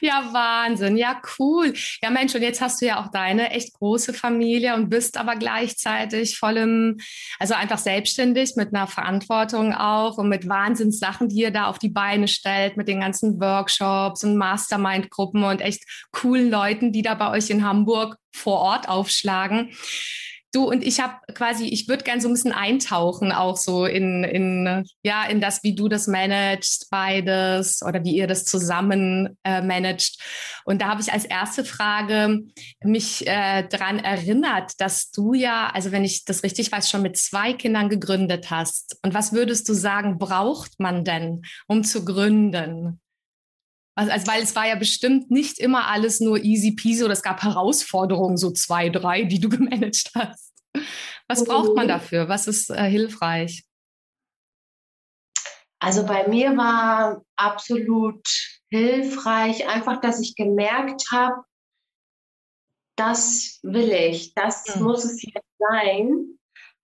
Ja, 0.00 0.30
Wahnsinn. 0.32 0.96
Ja, 0.96 1.20
cool. 1.38 1.72
Ja, 2.02 2.10
Mensch, 2.10 2.34
und 2.34 2.42
jetzt 2.42 2.60
hast 2.60 2.80
du 2.80 2.86
ja 2.86 3.00
auch 3.00 3.10
deine 3.10 3.50
echt 3.50 3.74
große 3.74 4.12
Familie 4.12 4.74
und 4.74 4.90
bist 4.90 5.16
aber 5.16 5.36
gleichzeitig 5.36 6.38
voll 6.38 6.56
im, 6.56 6.98
also 7.38 7.54
einfach 7.54 7.78
selbstständig 7.78 8.56
mit 8.56 8.74
einer 8.74 8.86
Verantwortung 8.86 9.74
auch 9.74 10.18
und 10.18 10.28
mit 10.28 10.48
Wahnsinnssachen, 10.48 11.28
die 11.28 11.42
ihr 11.42 11.50
da 11.50 11.66
auf 11.66 11.78
die 11.78 11.88
Beine 11.88 12.28
stellt, 12.28 12.76
mit 12.76 12.88
den 12.88 13.00
ganzen 13.00 13.40
Workshops 13.40 14.24
und 14.24 14.36
Mastermind-Gruppen 14.36 15.44
und 15.44 15.60
echt 15.60 15.84
coolen 16.12 16.50
Leuten, 16.50 16.92
die 16.92 17.02
da 17.02 17.14
bei 17.14 17.30
euch 17.30 17.50
in 17.50 17.64
Hamburg 17.64 18.16
vor 18.32 18.58
Ort 18.60 18.88
aufschlagen. 18.88 19.70
Du 20.52 20.64
und 20.70 20.84
ich 20.84 21.00
habe 21.00 21.14
quasi, 21.34 21.64
ich 21.64 21.88
würde 21.88 22.04
gerne 22.04 22.20
so 22.20 22.28
ein 22.28 22.34
bisschen 22.34 22.52
eintauchen, 22.52 23.32
auch 23.32 23.56
so 23.56 23.86
in, 23.86 24.22
in, 24.22 24.84
ja, 25.02 25.24
in 25.24 25.40
das, 25.40 25.62
wie 25.62 25.74
du 25.74 25.88
das 25.88 26.06
managst, 26.06 26.88
beides 26.90 27.82
oder 27.82 28.04
wie 28.04 28.16
ihr 28.16 28.26
das 28.26 28.44
zusammen 28.44 29.38
äh, 29.44 29.62
managt. 29.62 30.20
Und 30.64 30.82
da 30.82 30.88
habe 30.88 31.00
ich 31.00 31.12
als 31.12 31.24
erste 31.24 31.64
Frage 31.64 32.40
mich 32.84 33.26
äh, 33.26 33.66
daran 33.68 33.98
erinnert, 33.98 34.72
dass 34.78 35.10
du 35.10 35.32
ja, 35.34 35.70
also 35.72 35.90
wenn 35.90 36.04
ich 36.04 36.24
das 36.24 36.42
richtig 36.42 36.70
weiß, 36.70 36.90
schon 36.90 37.02
mit 37.02 37.16
zwei 37.16 37.54
Kindern 37.54 37.88
gegründet 37.88 38.50
hast. 38.50 38.98
Und 39.02 39.14
was 39.14 39.32
würdest 39.32 39.68
du 39.68 39.74
sagen, 39.74 40.18
braucht 40.18 40.78
man 40.78 41.04
denn, 41.04 41.42
um 41.66 41.82
zu 41.82 42.04
gründen? 42.04 43.01
Also, 43.94 44.10
also, 44.10 44.26
weil 44.26 44.42
es 44.42 44.56
war 44.56 44.66
ja 44.66 44.74
bestimmt 44.74 45.30
nicht 45.30 45.58
immer 45.58 45.88
alles 45.88 46.20
nur 46.20 46.42
easy 46.42 46.72
peasy 46.72 47.04
oder 47.04 47.12
es 47.12 47.22
gab 47.22 47.42
Herausforderungen, 47.42 48.36
so 48.36 48.50
zwei, 48.50 48.88
drei, 48.88 49.24
die 49.24 49.40
du 49.40 49.48
gemanagt 49.50 50.10
hast. 50.14 50.52
Was 51.28 51.44
braucht 51.44 51.74
man 51.74 51.86
mhm. 51.86 51.90
dafür? 51.90 52.28
Was 52.28 52.46
ist 52.46 52.70
äh, 52.70 52.88
hilfreich? 52.88 53.64
Also 55.80 56.06
bei 56.06 56.28
mir 56.28 56.56
war 56.56 57.22
absolut 57.36 58.22
hilfreich 58.70 59.68
einfach, 59.68 60.00
dass 60.00 60.20
ich 60.20 60.36
gemerkt 60.36 61.10
habe, 61.10 61.42
das 62.96 63.58
will 63.62 63.90
ich, 63.90 64.34
das 64.34 64.76
mhm. 64.76 64.82
muss 64.84 65.04
es 65.04 65.22
jetzt 65.22 65.46
sein. 65.58 66.38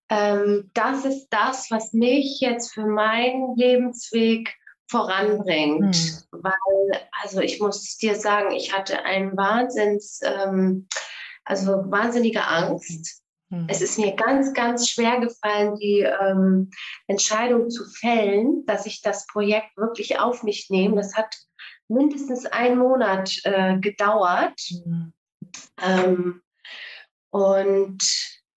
Ähm, 0.09 0.69
das 0.73 1.05
ist 1.05 1.29
das, 1.29 1.71
was 1.71 1.93
mich 1.93 2.39
jetzt 2.41 2.73
für 2.73 2.85
meinen 2.85 3.55
Lebensweg 3.55 4.55
voranbringt. 4.89 5.95
Mhm. 6.31 6.41
Weil, 6.43 7.07
also 7.21 7.39
ich 7.39 7.59
muss 7.59 7.97
dir 7.97 8.15
sagen, 8.15 8.51
ich 8.51 8.73
hatte 8.73 9.03
einen 9.05 9.37
Wahnsinns, 9.37 10.19
ähm, 10.23 10.87
also 11.45 11.89
wahnsinnige 11.89 12.45
Angst. 12.45 13.23
Mhm. 13.49 13.67
Es 13.69 13.81
ist 13.81 13.97
mir 13.97 14.15
ganz, 14.15 14.53
ganz 14.53 14.89
schwer 14.89 15.19
gefallen, 15.19 15.75
die 15.75 16.01
ähm, 16.01 16.71
Entscheidung 17.07 17.69
zu 17.69 17.85
fällen, 17.85 18.65
dass 18.65 18.85
ich 18.85 19.01
das 19.01 19.27
Projekt 19.27 19.77
wirklich 19.77 20.19
auf 20.19 20.43
mich 20.43 20.69
nehme. 20.69 20.95
Das 20.95 21.15
hat 21.15 21.35
mindestens 21.87 22.45
einen 22.45 22.77
Monat 22.77 23.31
äh, 23.43 23.77
gedauert. 23.79 24.59
Mhm. 24.85 25.13
Ähm, 25.81 26.41
und 27.31 28.03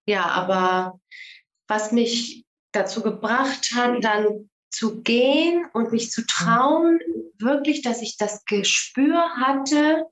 ja, 0.05 0.25
aber 0.25 0.99
was 1.67 1.91
mich 1.91 2.45
dazu 2.71 3.01
gebracht 3.01 3.71
hat, 3.75 4.03
dann 4.03 4.49
zu 4.73 5.01
gehen 5.01 5.65
und 5.73 5.91
mich 5.91 6.11
zu 6.11 6.25
trauen, 6.25 6.99
wirklich, 7.37 7.81
dass 7.81 8.01
ich 8.01 8.17
das 8.17 8.43
Gespür 8.45 9.21
hatte, 9.35 10.05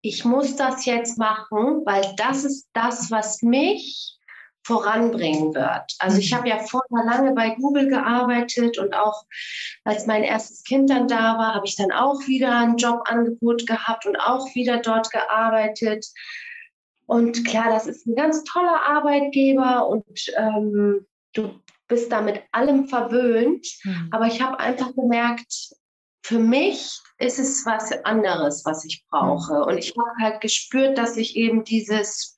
ich 0.00 0.24
muss 0.24 0.54
das 0.56 0.84
jetzt 0.84 1.18
machen, 1.18 1.82
weil 1.84 2.14
das 2.16 2.44
ist 2.44 2.68
das, 2.72 3.10
was 3.10 3.42
mich 3.42 4.16
voranbringen 4.64 5.54
wird. 5.54 5.94
Also 5.98 6.18
ich 6.18 6.32
mhm. 6.32 6.36
habe 6.36 6.48
ja 6.48 6.58
vorher 6.58 7.04
lange 7.04 7.32
bei 7.34 7.50
Google 7.50 7.88
gearbeitet 7.88 8.78
und 8.78 8.94
auch 8.94 9.24
als 9.84 10.06
mein 10.06 10.24
erstes 10.24 10.64
Kind 10.64 10.90
dann 10.90 11.08
da 11.08 11.38
war, 11.38 11.54
habe 11.54 11.66
ich 11.66 11.76
dann 11.76 11.92
auch 11.92 12.26
wieder 12.26 12.52
ein 12.56 12.76
Jobangebot 12.76 13.66
gehabt 13.66 14.06
und 14.06 14.16
auch 14.16 14.54
wieder 14.54 14.78
dort 14.78 15.10
gearbeitet. 15.10 16.06
Und 17.06 17.44
klar, 17.44 17.70
das 17.70 17.86
ist 17.86 18.06
ein 18.06 18.16
ganz 18.16 18.42
toller 18.44 18.84
Arbeitgeber 18.84 19.88
und 19.88 20.32
ähm, 20.36 21.06
du 21.32 21.60
bist 21.88 22.10
da 22.10 22.20
mit 22.20 22.42
allem 22.52 22.88
verwöhnt. 22.88 23.66
Mhm. 23.84 24.08
Aber 24.10 24.26
ich 24.26 24.40
habe 24.40 24.58
einfach 24.58 24.94
gemerkt, 24.94 25.74
für 26.22 26.38
mich 26.38 26.98
ist 27.18 27.38
es 27.38 27.64
was 27.64 27.92
anderes, 28.04 28.64
was 28.64 28.84
ich 28.84 29.04
brauche. 29.08 29.54
Mhm. 29.54 29.62
Und 29.62 29.78
ich 29.78 29.94
habe 29.96 30.20
halt 30.20 30.40
gespürt, 30.40 30.98
dass 30.98 31.16
ich 31.16 31.36
eben 31.36 31.64
dieses 31.64 32.36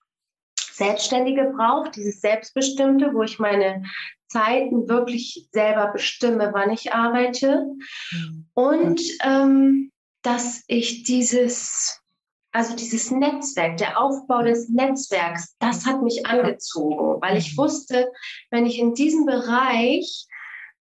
Selbstständige 0.72 1.52
brauche, 1.56 1.90
dieses 1.90 2.20
Selbstbestimmte, 2.20 3.12
wo 3.14 3.22
ich 3.22 3.38
meine 3.38 3.82
Zeiten 4.28 4.88
wirklich 4.88 5.48
selber 5.52 5.88
bestimme, 5.88 6.50
wann 6.52 6.70
ich 6.70 6.92
arbeite. 6.92 7.66
Mhm. 8.12 8.48
Und 8.52 9.00
ähm, 9.24 9.90
dass 10.22 10.62
ich 10.66 11.04
dieses 11.04 12.02
also 12.52 12.74
dieses 12.74 13.10
Netzwerk, 13.10 13.76
der 13.76 14.00
Aufbau 14.00 14.42
des 14.42 14.68
Netzwerks, 14.68 15.54
das 15.58 15.86
hat 15.86 16.02
mich 16.02 16.26
angezogen, 16.26 17.20
weil 17.20 17.36
ich 17.36 17.52
mhm. 17.52 17.58
wusste, 17.58 18.10
wenn 18.50 18.66
ich 18.66 18.78
in 18.78 18.94
diesem 18.94 19.26
Bereich 19.26 20.26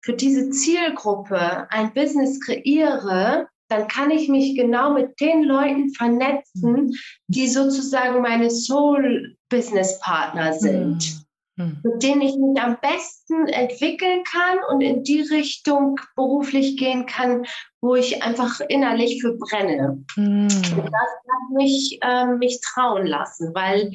für 0.02 0.14
diese 0.14 0.50
Zielgruppe 0.50 1.68
ein 1.70 1.94
Business 1.94 2.40
kreiere, 2.40 3.48
dann 3.70 3.88
kann 3.88 4.12
ich 4.12 4.30
mich 4.30 4.56
genau 4.56 4.94
mit 4.94 5.20
den 5.20 5.44
Leuten 5.44 5.94
vernetzen, 5.94 6.72
mhm. 6.72 6.94
die 7.28 7.48
sozusagen 7.48 8.22
meine 8.22 8.50
Soul-Business-Partner 8.50 10.54
sind. 10.54 11.27
Mhm. 11.58 11.80
mit 11.84 12.04
denen 12.04 12.22
ich 12.22 12.36
mich 12.36 12.62
am 12.62 12.78
besten 12.80 13.48
entwickeln 13.48 14.24
kann 14.24 14.60
und 14.70 14.82
in 14.82 15.04
die 15.04 15.22
Richtung 15.22 16.00
beruflich 16.16 16.78
gehen 16.78 17.08
kann, 17.08 17.48
wo 17.82 17.96
ich 17.96 18.22
einfach 18.22 18.60
innerlich 18.70 19.22
für 19.22 19.36
brenne. 19.36 20.04
Und 20.16 20.50
das 20.50 20.86
hat 20.86 21.56
mich, 21.56 21.98
ähm, 22.04 22.38
mich 22.38 22.62
trauen 22.62 23.08
lassen, 23.08 23.56
weil 23.56 23.92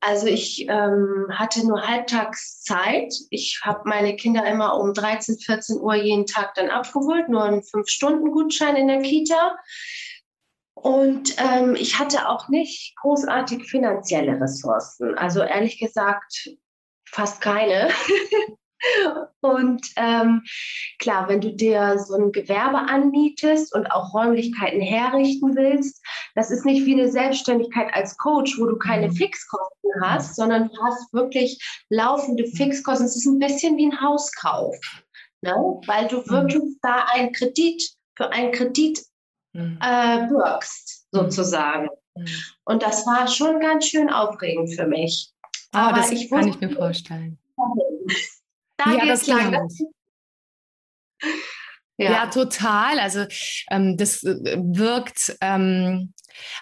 also 0.00 0.26
ich 0.26 0.66
ähm, 0.70 1.26
hatte 1.34 1.66
nur 1.66 1.86
Halbtagszeit. 1.86 3.12
Ich 3.28 3.60
habe 3.62 3.82
meine 3.84 4.16
Kinder 4.16 4.46
immer 4.46 4.78
um 4.78 4.94
13, 4.94 5.38
14 5.38 5.78
Uhr 5.78 5.96
jeden 5.96 6.24
Tag 6.24 6.54
dann 6.54 6.70
abgeholt, 6.70 7.28
nur 7.28 7.44
einen 7.44 7.62
Fünf-Stunden-Gutschein 7.62 8.76
in 8.76 8.88
der 8.88 9.02
Kita. 9.02 9.56
Und 10.74 11.36
ähm, 11.38 11.74
ich 11.74 11.98
hatte 11.98 12.28
auch 12.28 12.48
nicht 12.48 12.94
großartig 12.96 13.64
finanzielle 13.64 14.40
Ressourcen. 14.40 15.16
Also 15.18 15.42
ehrlich 15.42 15.78
gesagt, 15.78 16.56
fast 17.10 17.40
keine. 17.40 17.90
Und 19.40 19.86
ähm, 19.96 20.42
klar, 20.98 21.28
wenn 21.28 21.40
du 21.40 21.52
dir 21.52 21.98
so 21.98 22.14
ein 22.14 22.32
Gewerbe 22.32 22.78
anmietest 22.78 23.74
und 23.74 23.86
auch 23.86 24.12
Räumlichkeiten 24.12 24.80
herrichten 24.80 25.56
willst, 25.56 26.04
das 26.34 26.50
ist 26.50 26.64
nicht 26.64 26.84
wie 26.84 26.92
eine 26.92 27.10
Selbstständigkeit 27.10 27.92
als 27.94 28.16
Coach, 28.18 28.58
wo 28.58 28.66
du 28.66 28.76
keine 28.76 29.08
mhm. 29.08 29.14
Fixkosten 29.14 29.90
hast, 30.02 30.36
sondern 30.36 30.68
du 30.68 30.82
hast 30.82 31.12
wirklich 31.12 31.58
laufende 31.88 32.46
Fixkosten. 32.46 33.06
Es 33.06 33.16
ist 33.16 33.26
ein 33.26 33.38
bisschen 33.38 33.76
wie 33.76 33.86
ein 33.86 34.00
Hauskauf, 34.00 34.76
ne? 35.40 35.54
weil 35.86 36.08
du 36.08 36.18
mhm. 36.18 36.30
wirklich 36.30 36.62
da 36.82 37.06
einen 37.12 37.32
Kredit 37.32 37.82
für 38.14 38.30
einen 38.30 38.52
Kredit 38.52 39.00
mhm. 39.52 39.78
äh, 39.82 40.26
bürgst, 40.28 41.06
sozusagen. 41.12 41.88
Und 42.64 42.82
das 42.82 43.06
war 43.06 43.28
schon 43.28 43.60
ganz 43.60 43.86
schön 43.86 44.10
aufregend 44.10 44.74
für 44.74 44.86
mich. 44.86 45.32
Oh, 45.72 45.78
Aber 45.78 45.98
das 45.98 46.12
ich 46.12 46.30
kann 46.30 46.48
ich 46.48 46.60
mir 46.60 46.70
vorstellen. 46.70 47.38
Da 48.76 48.92
ja, 48.92 49.06
das 49.06 49.26
lang. 49.26 49.68
Ja. 51.98 52.10
ja. 52.10 52.26
total. 52.26 53.00
Also 53.00 53.24
ähm, 53.70 53.96
das 53.96 54.22
äh, 54.22 54.56
wirkt 54.58 55.36
ähm, 55.40 56.12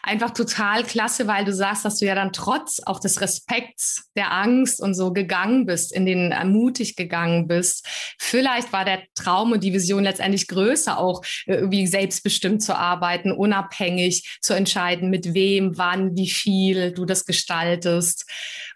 einfach 0.02 0.30
total 0.30 0.84
klasse, 0.84 1.26
weil 1.26 1.44
du 1.44 1.52
sagst, 1.52 1.84
dass 1.84 1.98
du 1.98 2.06
ja 2.06 2.14
dann 2.14 2.32
trotz 2.32 2.80
auch 2.84 3.00
des 3.00 3.20
Respekts, 3.20 4.10
der 4.16 4.32
Angst 4.32 4.80
und 4.80 4.94
so 4.94 5.12
gegangen 5.12 5.66
bist, 5.66 5.92
in 5.92 6.06
den 6.06 6.30
ermutigt 6.30 6.96
gegangen 6.96 7.48
bist. 7.48 7.86
Vielleicht 8.18 8.72
war 8.72 8.84
der 8.84 9.02
Traum 9.14 9.52
und 9.52 9.64
die 9.64 9.72
Vision 9.72 10.04
letztendlich 10.04 10.46
größer, 10.48 10.98
auch 10.98 11.24
äh, 11.46 11.54
irgendwie 11.54 11.86
selbstbestimmt 11.86 12.62
zu 12.62 12.76
arbeiten, 12.76 13.32
unabhängig 13.32 14.38
zu 14.40 14.54
entscheiden, 14.54 15.10
mit 15.10 15.34
wem, 15.34 15.76
wann, 15.76 16.16
wie 16.16 16.30
viel 16.30 16.92
du 16.92 17.04
das 17.04 17.24
gestaltest. 17.24 18.26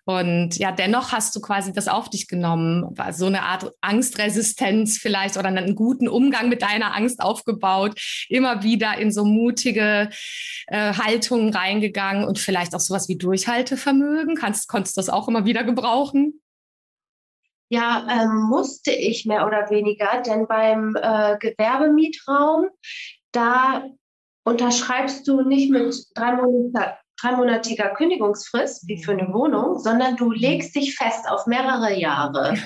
Und 0.08 0.56
ja, 0.56 0.72
dennoch 0.72 1.12
hast 1.12 1.36
du 1.36 1.40
quasi 1.42 1.70
das 1.70 1.86
auf 1.86 2.08
dich 2.08 2.28
genommen, 2.28 2.96
so 3.12 3.26
eine 3.26 3.42
Art 3.42 3.74
Angstresistenz 3.82 4.96
vielleicht 4.96 5.36
oder 5.36 5.48
einen 5.48 5.74
guten 5.74 6.08
Umgang 6.08 6.48
mit 6.48 6.62
deiner 6.62 6.96
Angst 6.96 7.20
aufgebaut, 7.20 8.00
immer 8.30 8.62
wieder 8.62 8.96
in 8.96 9.12
so 9.12 9.26
mutige 9.26 10.08
äh, 10.68 10.94
Haltungen 10.94 11.52
reingegangen 11.52 12.24
und 12.24 12.38
vielleicht 12.38 12.74
auch 12.74 12.80
sowas 12.80 13.10
wie 13.10 13.18
Durchhaltevermögen. 13.18 14.34
Kannst, 14.34 14.66
konntest 14.68 14.96
du 14.96 15.00
das 15.00 15.10
auch 15.10 15.28
immer 15.28 15.44
wieder 15.44 15.62
gebrauchen? 15.62 16.40
Ja, 17.68 18.06
ähm, 18.10 18.48
musste 18.48 18.92
ich 18.92 19.26
mehr 19.26 19.46
oder 19.46 19.68
weniger, 19.68 20.22
denn 20.22 20.46
beim 20.46 20.96
äh, 20.96 21.36
Gewerbemietraum, 21.38 22.68
da 23.32 23.84
unterschreibst 24.42 25.28
du 25.28 25.42
nicht 25.42 25.70
mit 25.70 25.94
drei 26.14 26.32
Monaten 26.32 26.96
dreimonatiger 27.20 27.90
Kündigungsfrist 27.90 28.86
wie 28.86 29.02
für 29.02 29.12
eine 29.12 29.32
Wohnung, 29.32 29.78
sondern 29.78 30.16
du 30.16 30.30
legst 30.30 30.74
dich 30.74 30.96
fest 30.96 31.28
auf 31.28 31.46
mehrere 31.46 31.94
Jahre. 31.94 32.56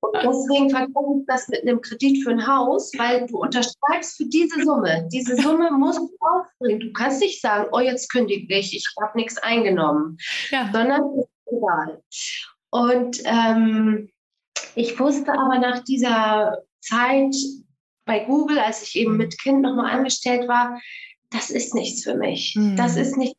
Und 0.00 0.14
deswegen 0.14 0.70
verkaufe 0.70 1.20
ich 1.20 1.26
das 1.26 1.48
mit 1.48 1.62
einem 1.62 1.80
Kredit 1.80 2.22
für 2.24 2.30
ein 2.30 2.46
Haus, 2.46 2.90
weil 2.96 3.26
du 3.26 3.38
unterschreibst 3.38 4.16
für 4.16 4.26
diese 4.26 4.62
Summe. 4.62 5.06
Diese 5.12 5.36
Summe 5.36 5.70
musst 5.70 5.98
du 5.98 6.16
aufbringen. 6.20 6.80
Du 6.80 6.92
kannst 6.92 7.20
nicht 7.20 7.40
sagen, 7.40 7.68
oh, 7.72 7.80
jetzt 7.80 8.10
kündige 8.10 8.56
ich, 8.56 8.74
ich 8.74 8.86
habe 9.00 9.18
nichts 9.18 9.36
eingenommen, 9.38 10.16
ja. 10.50 10.70
sondern 10.72 11.02
ist 11.18 11.28
egal. 11.46 12.02
Und 12.70 13.20
ähm, 13.24 14.10
ich 14.74 14.98
wusste 14.98 15.32
aber 15.32 15.58
nach 15.58 15.84
dieser 15.84 16.58
Zeit 16.80 17.34
bei 18.06 18.20
Google, 18.20 18.58
als 18.58 18.82
ich 18.82 18.96
eben 18.96 19.16
mit 19.16 19.38
Kind 19.38 19.62
nochmal 19.62 19.92
angestellt 19.92 20.48
war, 20.48 20.80
das 21.30 21.50
ist 21.50 21.74
nichts 21.74 22.02
für 22.02 22.14
mich. 22.14 22.54
Mhm. 22.56 22.76
Das 22.76 22.96
ist 22.96 23.16
nicht 23.16 23.36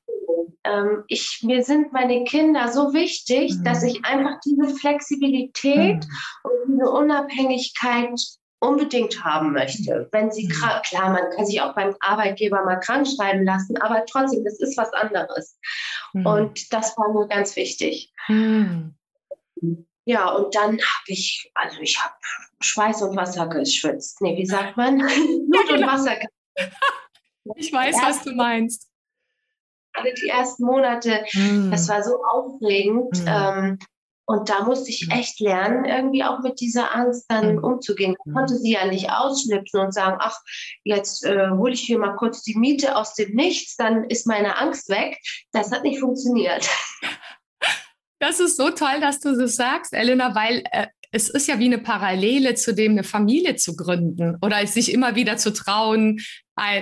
ähm, 0.64 1.04
ich, 1.08 1.40
mir 1.44 1.64
sind 1.64 1.92
meine 1.92 2.24
Kinder 2.24 2.72
so 2.72 2.94
wichtig, 2.94 3.56
mhm. 3.56 3.64
dass 3.64 3.84
ich 3.84 4.04
einfach 4.06 4.40
diese 4.46 4.76
Flexibilität 4.76 6.06
mhm. 6.06 6.10
und 6.44 6.74
diese 6.74 6.90
Unabhängigkeit 6.90 8.20
unbedingt 8.60 9.24
haben 9.24 9.54
möchte. 9.54 10.08
Wenn 10.12 10.32
sie 10.32 10.48
mhm. 10.48 10.82
klar, 10.84 11.10
man 11.12 11.32
kann 11.36 11.46
sich 11.46 11.62
auch 11.62 11.74
beim 11.74 11.96
Arbeitgeber 12.00 12.64
mal 12.64 12.80
krank 12.80 13.08
schreiben 13.08 13.44
lassen, 13.44 13.78
aber 13.82 14.06
trotzdem, 14.06 14.44
das 14.44 14.60
ist 14.60 14.78
was 14.78 14.94
anderes. 14.94 15.58
Mhm. 16.14 16.26
Und 16.26 16.74
das 16.74 16.96
war 16.98 17.12
mir 17.12 17.28
ganz 17.28 17.56
wichtig. 17.56 18.14
Mhm. 18.28 18.96
Ja, 20.06 20.30
und 20.30 20.54
dann 20.56 20.74
habe 20.74 21.06
ich, 21.08 21.52
also 21.56 21.80
ich 21.80 22.04
habe 22.04 22.14
Schweiß 22.60 23.02
und 23.02 23.16
Wasser 23.16 23.48
geschwitzt. 23.48 24.22
Nee, 24.22 24.38
wie 24.38 24.46
sagt 24.46 24.78
man? 24.78 24.98
Blut 25.50 25.72
und 25.72 25.86
Wasser. 25.86 26.18
Ich 27.56 27.74
weiß, 27.74 27.96
was 28.04 28.24
du 28.24 28.34
meinst 28.34 28.91
gerade 30.02 30.14
die 30.22 30.30
ersten 30.30 30.66
Monate, 30.66 31.24
mm. 31.34 31.72
das 31.72 31.88
war 31.88 32.04
so 32.04 32.24
aufregend. 32.24 33.24
Mm. 33.24 33.28
Ähm, 33.28 33.80
und 34.26 34.50
da 34.50 34.64
musste 34.64 34.90
ich 34.90 35.08
mm. 35.08 35.12
echt 35.12 35.40
lernen, 35.40 35.86
irgendwie 35.86 36.24
auch 36.24 36.40
mit 36.40 36.60
dieser 36.60 36.96
Angst 36.96 37.26
dann 37.28 37.56
mm. 37.56 37.64
umzugehen. 37.64 38.16
Ich 38.26 38.34
konnte 38.34 38.58
sie 38.58 38.74
ja 38.74 38.86
nicht 38.86 39.12
ausschnipsen 39.12 39.80
und 39.80 39.94
sagen, 39.94 40.18
ach, 40.20 40.38
jetzt 40.84 41.26
äh, 41.26 41.50
hole 41.50 41.74
ich 41.74 41.82
hier 41.82 42.00
mal 42.00 42.16
kurz 42.16 42.44
die 42.44 42.58
Miete 42.58 42.96
aus 42.96 43.14
dem 43.16 43.36
Nichts, 43.36 43.76
dann 43.76 44.06
ist 44.06 44.28
meine 44.28 44.58
Angst 44.58 44.90
weg. 44.90 45.18
Das 45.52 45.72
hat 45.72 45.84
nicht 45.84 46.00
funktioniert. 46.00 46.68
Das 48.20 48.40
ist 48.40 48.56
so 48.56 48.70
toll, 48.70 49.00
dass 49.02 49.20
du 49.20 49.36
das 49.36 49.56
sagst, 49.56 49.94
Elena, 49.94 50.36
weil 50.36 50.64
äh, 50.72 50.86
es 51.12 51.30
ist 51.30 51.48
ja 51.48 51.60
wie 51.60 51.66
eine 51.66 51.78
Parallele 51.78 52.56
zu 52.56 52.74
dem, 52.74 52.94
eine 52.94 53.04
Familie 53.04 53.56
zu 53.58 53.76
gründen 53.76 54.38
oder 54.42 54.66
sich 54.66 54.92
immer 54.94 55.16
wieder 55.16 55.38
zu 55.38 55.52
trauen, 55.52 56.20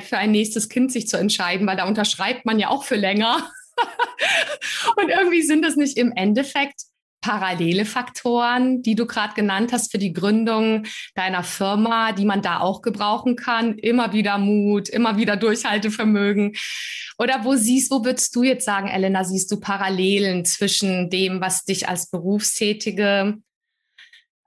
für 0.02 0.18
ein 0.18 0.32
nächstes 0.32 0.68
Kind 0.68 0.92
sich 0.92 1.08
zu 1.08 1.18
entscheiden, 1.18 1.66
weil 1.66 1.78
da 1.78 1.88
unterschreibt 1.88 2.46
man 2.46 2.60
ja 2.60 2.70
auch 2.70 2.84
für 2.84 2.98
länger. 2.98 3.50
Und 4.98 5.10
irgendwie 5.10 5.42
sind 5.42 5.66
es 5.66 5.78
nicht 5.78 5.98
im 5.98 6.12
Endeffekt 6.12 6.82
parallele 7.22 7.86
Faktoren, 7.86 8.82
die 8.82 8.96
du 8.96 9.06
gerade 9.06 9.34
genannt 9.34 9.74
hast 9.74 9.92
für 9.92 9.98
die 9.98 10.14
Gründung 10.14 10.86
deiner 11.16 11.44
Firma, 11.44 12.14
die 12.14 12.26
man 12.26 12.42
da 12.42 12.60
auch 12.60 12.82
gebrauchen 12.82 13.36
kann. 13.36 13.78
Immer 13.78 14.14
wieder 14.14 14.38
Mut, 14.38 14.90
immer 14.90 15.18
wieder 15.18 15.36
Durchhaltevermögen. 15.36 16.56
Oder 17.18 17.44
wo 17.44 17.56
siehst, 17.56 17.92
wo 17.92 18.06
würdest 18.06 18.36
du 18.36 18.44
jetzt 18.44 18.66
sagen, 18.66 18.88
Elena, 18.88 19.24
siehst 19.24 19.52
du 19.52 19.60
Parallelen 19.60 20.46
zwischen 20.46 21.10
dem, 21.10 21.42
was 21.42 21.66
dich 21.66 21.90
als 21.90 22.10
berufstätige 22.10 23.38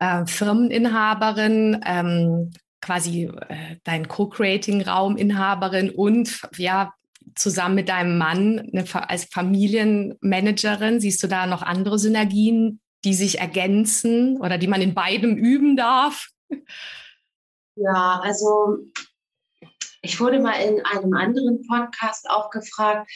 äh, 0.03 0.27
Firmeninhaberin, 0.27 1.81
ähm, 1.87 2.51
quasi 2.81 3.31
äh, 3.49 3.77
dein 3.85 4.09
Co-Creating-Rauminhaberin 4.09 5.91
und 5.91 6.43
ja, 6.57 6.93
zusammen 7.37 7.77
mit 7.77 7.89
deinem 7.89 8.19
Mann 8.19 8.59
eine, 8.59 8.85
als 9.09 9.27
Familienmanagerin, 9.27 11.01
siehst 11.01 11.23
du 11.23 11.29
da 11.29 11.47
noch 11.47 11.63
andere 11.63 12.01
Synergien, 12.01 12.81
die 13.05 13.15
sich 13.15 13.39
ergänzen 13.39 14.41
oder 14.41 14.59
die 14.59 14.67
man 14.67 14.83
in 14.83 14.95
beidem 14.95 15.37
üben 15.37 15.77
darf? 15.77 16.29
Ja, 17.77 18.21
also 18.23 18.79
ich 20.03 20.21
wurde 20.21 20.41
mal 20.41 20.57
in 20.57 20.85
einem 20.85 21.15
anderen 21.15 21.65
Podcast 21.67 22.29
auch 22.29 22.51
gefragt, 22.51 23.09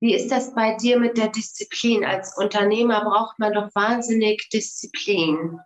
wie 0.00 0.14
ist 0.14 0.32
das 0.32 0.54
bei 0.54 0.76
dir 0.76 0.98
mit 0.98 1.16
der 1.16 1.28
Disziplin? 1.28 2.04
Als 2.04 2.36
Unternehmer 2.36 3.04
braucht 3.04 3.38
man 3.38 3.52
doch 3.52 3.70
wahnsinnig 3.74 4.48
Disziplin. 4.52 5.60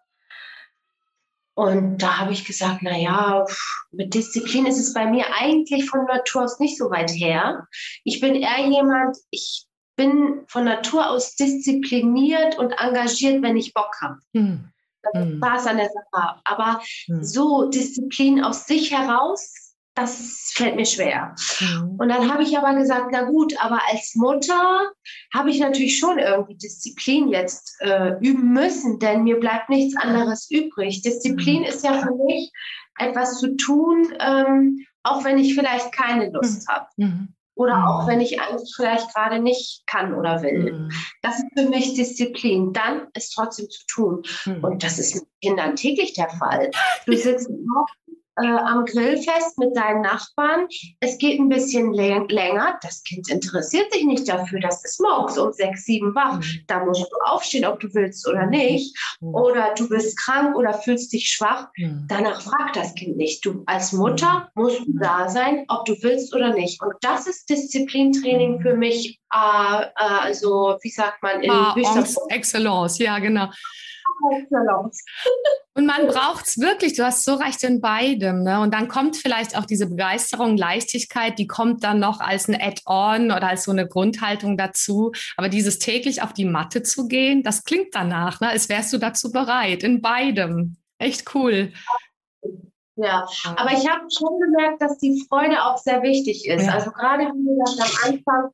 Und 1.56 2.02
da 2.02 2.18
habe 2.18 2.34
ich 2.34 2.44
gesagt, 2.44 2.80
na 2.82 2.98
ja, 2.98 3.46
mit 3.90 4.12
Disziplin 4.12 4.66
ist 4.66 4.78
es 4.78 4.92
bei 4.92 5.06
mir 5.06 5.24
eigentlich 5.34 5.88
von 5.88 6.04
Natur 6.04 6.42
aus 6.42 6.60
nicht 6.60 6.76
so 6.76 6.90
weit 6.90 7.10
her. 7.10 7.66
Ich 8.04 8.20
bin 8.20 8.34
eher 8.34 8.66
jemand, 8.68 9.16
ich 9.30 9.64
bin 9.96 10.42
von 10.48 10.64
Natur 10.64 11.08
aus 11.08 11.34
diszipliniert 11.34 12.58
und 12.58 12.72
engagiert, 12.72 13.42
wenn 13.42 13.56
ich 13.56 13.72
Bock 13.72 13.90
habe. 14.02 14.18
Hm. 14.34 14.68
Das 15.02 15.24
hm. 15.24 15.40
war 15.40 15.56
es 15.56 15.66
an 15.66 15.78
der 15.78 15.88
Sache. 15.88 16.40
Aber 16.44 16.82
hm. 17.06 17.24
so 17.24 17.70
Disziplin 17.70 18.44
aus 18.44 18.66
sich 18.66 18.92
heraus 18.92 19.65
das 19.96 20.52
fällt 20.54 20.76
mir 20.76 20.84
schwer. 20.84 21.34
Mhm. 21.60 21.96
Und 21.98 22.08
dann 22.10 22.30
habe 22.32 22.42
ich 22.42 22.56
aber 22.56 22.78
gesagt, 22.78 23.08
na 23.10 23.24
gut, 23.24 23.54
aber 23.60 23.80
als 23.90 24.14
Mutter 24.14 24.92
habe 25.34 25.50
ich 25.50 25.58
natürlich 25.58 25.98
schon 25.98 26.18
irgendwie 26.18 26.56
Disziplin 26.56 27.28
jetzt 27.28 27.76
äh, 27.80 28.12
üben 28.20 28.52
müssen, 28.52 28.98
denn 28.98 29.24
mir 29.24 29.40
bleibt 29.40 29.70
nichts 29.70 29.96
anderes 29.96 30.50
übrig. 30.50 31.02
Disziplin 31.02 31.60
mhm. 31.60 31.66
ist 31.66 31.82
ja 31.82 31.94
für 31.94 32.14
mich 32.14 32.52
etwas 32.98 33.40
zu 33.40 33.56
tun, 33.56 34.12
ähm, 34.20 34.84
auch 35.02 35.24
wenn 35.24 35.38
ich 35.38 35.54
vielleicht 35.54 35.92
keine 35.92 36.30
Lust 36.30 36.68
mhm. 36.68 36.72
habe. 36.72 36.86
Mhm. 36.96 37.28
Oder 37.54 37.88
auch 37.88 38.06
wenn 38.06 38.20
ich 38.20 38.38
eigentlich 38.38 38.74
vielleicht 38.76 39.14
gerade 39.14 39.38
nicht 39.38 39.86
kann 39.86 40.12
oder 40.12 40.42
will. 40.42 40.90
Das 41.22 41.38
ist 41.38 41.46
für 41.56 41.66
mich 41.66 41.94
Disziplin. 41.94 42.74
Dann 42.74 43.06
ist 43.14 43.30
trotzdem 43.30 43.70
zu 43.70 43.80
tun. 43.86 44.22
Und 44.60 44.82
das 44.82 44.98
ist 44.98 45.14
mit 45.14 45.24
Kindern 45.40 45.74
täglich 45.74 46.12
der 46.12 46.28
Fall. 46.28 46.70
Du 47.06 47.16
sitzt 47.16 47.48
äh, 48.36 48.46
am 48.46 48.84
Grillfest 48.84 49.58
mit 49.58 49.76
deinen 49.76 50.02
Nachbarn. 50.02 50.66
Es 51.00 51.18
geht 51.18 51.38
ein 51.40 51.48
bisschen 51.48 51.92
länger. 51.92 52.78
Das 52.82 53.02
Kind 53.04 53.28
interessiert 53.30 53.92
sich 53.92 54.04
nicht 54.04 54.28
dafür. 54.28 54.60
Das 54.60 54.84
ist 54.84 55.00
morgens 55.00 55.38
um 55.38 55.52
sechs, 55.52 55.84
sieben 55.84 56.14
wach. 56.14 56.38
Mhm. 56.38 56.64
Da 56.66 56.84
musst 56.84 57.02
du 57.02 57.16
aufstehen, 57.24 57.64
ob 57.64 57.80
du 57.80 57.92
willst 57.94 58.28
oder 58.28 58.46
nicht. 58.46 58.96
Mhm. 59.20 59.34
Oder 59.34 59.74
du 59.76 59.88
bist 59.88 60.18
krank 60.18 60.56
oder 60.56 60.74
fühlst 60.74 61.12
dich 61.12 61.30
schwach. 61.30 61.68
Mhm. 61.76 62.06
Danach 62.08 62.40
fragt 62.42 62.76
das 62.76 62.94
Kind 62.94 63.16
nicht. 63.16 63.44
Du 63.44 63.62
als 63.66 63.92
Mutter 63.92 64.50
musst 64.54 64.80
du 64.80 64.98
da 64.98 65.28
sein, 65.28 65.64
ob 65.68 65.84
du 65.84 65.94
willst 66.02 66.34
oder 66.34 66.52
nicht. 66.52 66.82
Und 66.82 66.94
das 67.00 67.26
ist 67.26 67.48
Disziplintraining 67.48 68.60
für 68.60 68.74
mich. 68.74 69.20
Äh, 69.32 69.82
äh, 69.82 69.88
also, 69.96 70.78
wie 70.82 70.90
sagt 70.90 71.22
man, 71.22 71.42
in 71.42 71.50
ah, 71.50 71.74
Excellence, 72.28 72.98
ja, 72.98 73.18
genau. 73.18 73.48
Und 75.74 75.86
man 75.86 76.06
braucht 76.06 76.46
es 76.46 76.58
wirklich, 76.58 76.94
du 76.94 77.04
hast 77.04 77.24
so 77.24 77.34
recht 77.34 77.62
in 77.62 77.80
beidem. 77.80 78.42
Ne? 78.42 78.60
Und 78.60 78.72
dann 78.72 78.88
kommt 78.88 79.16
vielleicht 79.16 79.56
auch 79.56 79.66
diese 79.66 79.88
Begeisterung, 79.88 80.56
Leichtigkeit, 80.56 81.38
die 81.38 81.46
kommt 81.46 81.84
dann 81.84 81.98
noch 81.98 82.20
als 82.20 82.48
ein 82.48 82.60
Add-on 82.60 83.26
oder 83.30 83.48
als 83.48 83.64
so 83.64 83.72
eine 83.72 83.86
Grundhaltung 83.86 84.56
dazu. 84.56 85.12
Aber 85.36 85.48
dieses 85.48 85.78
täglich 85.78 86.22
auf 86.22 86.32
die 86.32 86.44
Matte 86.44 86.82
zu 86.82 87.08
gehen, 87.08 87.42
das 87.42 87.64
klingt 87.64 87.94
danach, 87.94 88.40
ne? 88.40 88.48
als 88.48 88.68
wärst 88.68 88.92
du 88.92 88.98
dazu 88.98 89.30
bereit, 89.30 89.82
in 89.82 90.00
beidem. 90.00 90.76
Echt 90.98 91.34
cool. 91.34 91.72
Ja, 92.96 93.28
aber 93.56 93.72
ich 93.72 93.86
habe 93.88 94.06
schon 94.08 94.40
gemerkt, 94.40 94.80
dass 94.80 94.96
die 94.98 95.22
Freude 95.28 95.62
auch 95.62 95.76
sehr 95.76 96.02
wichtig 96.02 96.48
ist. 96.48 96.64
Ja. 96.64 96.72
Also 96.72 96.90
gerade 96.90 97.26
gesagt, 97.26 98.04
am 98.04 98.10
Anfang 98.10 98.50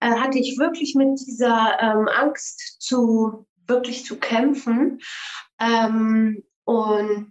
äh, 0.00 0.20
hatte 0.20 0.38
ich 0.38 0.58
wirklich 0.58 0.96
mit 0.96 1.20
dieser 1.20 1.78
ähm, 1.80 2.08
Angst 2.08 2.80
zu 2.80 3.46
wirklich 3.66 4.04
zu 4.04 4.18
kämpfen. 4.18 5.00
Ähm, 5.60 6.42
und 6.64 7.30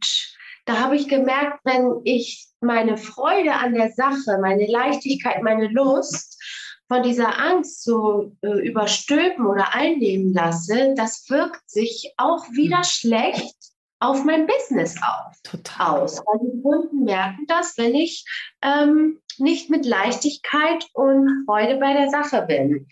da 0.65 0.80
habe 0.80 0.96
ich 0.96 1.08
gemerkt, 1.08 1.60
wenn 1.63 2.02
ich 2.04 2.48
meine 2.62 2.98
Freude 2.98 3.54
an 3.54 3.74
der 3.74 3.91
Sache, 3.91 4.38
meine 4.41 4.65
Leichtigkeit, 4.67 5.43
meine 5.43 5.67
Lust 5.67 6.41
von 6.88 7.04
dieser 7.04 7.39
Angst 7.39 7.84
so 7.84 8.36
äh, 8.41 8.67
überstülpen 8.67 9.46
oder 9.46 9.74
einnehmen 9.74 10.34
lasse, 10.34 10.93
das 10.96 11.30
wirkt 11.30 11.69
sich 11.69 12.13
auch 12.17 12.46
wieder 12.52 12.80
mhm. 12.80 12.84
schlecht 12.84 13.56
auf 14.00 14.26
mein 14.26 14.48
Business 14.48 14.96
auf, 15.02 15.41
Total. 15.43 16.02
aus. 16.02 16.19
Weil 16.19 16.52
die 16.52 16.62
Kunden 16.62 17.04
merken 17.06 17.46
das, 17.48 17.78
wenn 17.78 17.96
ich 17.96 18.26
ähm, 18.62 19.22
nicht 19.39 19.69
mit 19.69 19.86
Leichtigkeit 19.86 20.86
und 20.93 21.46
Freude 21.46 21.78
bei 21.78 21.93
der 21.93 22.10
Sache 22.10 22.43
bin. 22.48 22.88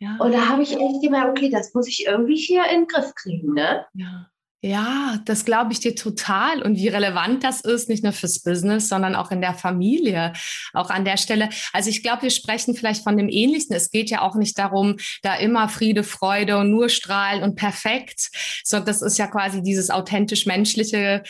Ja. 0.00 0.16
Und 0.20 0.32
da 0.32 0.48
habe 0.48 0.62
ich 0.62 0.72
echt 0.72 1.02
gemerkt, 1.02 1.30
okay, 1.30 1.50
das 1.50 1.74
muss 1.74 1.88
ich 1.88 2.06
irgendwie 2.06 2.36
hier 2.36 2.64
in 2.64 2.80
den 2.80 2.86
Griff 2.86 3.14
kriegen. 3.14 3.54
Ne? 3.54 3.84
Ja. 3.94 4.28
Ja, 4.60 5.20
das 5.24 5.44
glaube 5.44 5.72
ich 5.72 5.78
dir 5.78 5.94
total. 5.94 6.62
Und 6.62 6.76
wie 6.76 6.88
relevant 6.88 7.44
das 7.44 7.60
ist, 7.60 7.88
nicht 7.88 8.02
nur 8.02 8.12
fürs 8.12 8.42
Business, 8.42 8.88
sondern 8.88 9.14
auch 9.14 9.30
in 9.30 9.40
der 9.40 9.54
Familie. 9.54 10.32
Auch 10.72 10.90
an 10.90 11.04
der 11.04 11.16
Stelle. 11.16 11.48
Also 11.72 11.90
ich 11.90 12.02
glaube, 12.02 12.22
wir 12.22 12.30
sprechen 12.30 12.74
vielleicht 12.74 13.04
von 13.04 13.16
dem 13.16 13.28
Ähnlichsten. 13.28 13.76
Es 13.76 13.90
geht 13.90 14.10
ja 14.10 14.22
auch 14.22 14.34
nicht 14.34 14.58
darum, 14.58 14.96
da 15.22 15.36
immer 15.36 15.68
Friede, 15.68 16.02
Freude 16.02 16.58
und 16.58 16.72
nur 16.72 16.88
strahlen 16.88 17.44
und 17.44 17.54
perfekt, 17.54 18.30
sondern 18.64 18.86
das 18.86 19.00
ist 19.00 19.16
ja 19.16 19.28
quasi 19.28 19.62
dieses 19.62 19.90
authentisch 19.90 20.44
menschliche 20.44 21.22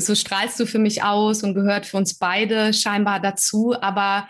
so 0.00 0.14
strahlst 0.14 0.58
du 0.60 0.66
für 0.66 0.78
mich 0.78 1.02
aus 1.02 1.42
und 1.42 1.54
gehört 1.54 1.86
für 1.86 1.96
uns 1.96 2.18
beide 2.18 2.72
scheinbar 2.72 3.20
dazu. 3.20 3.74
Aber 3.80 4.28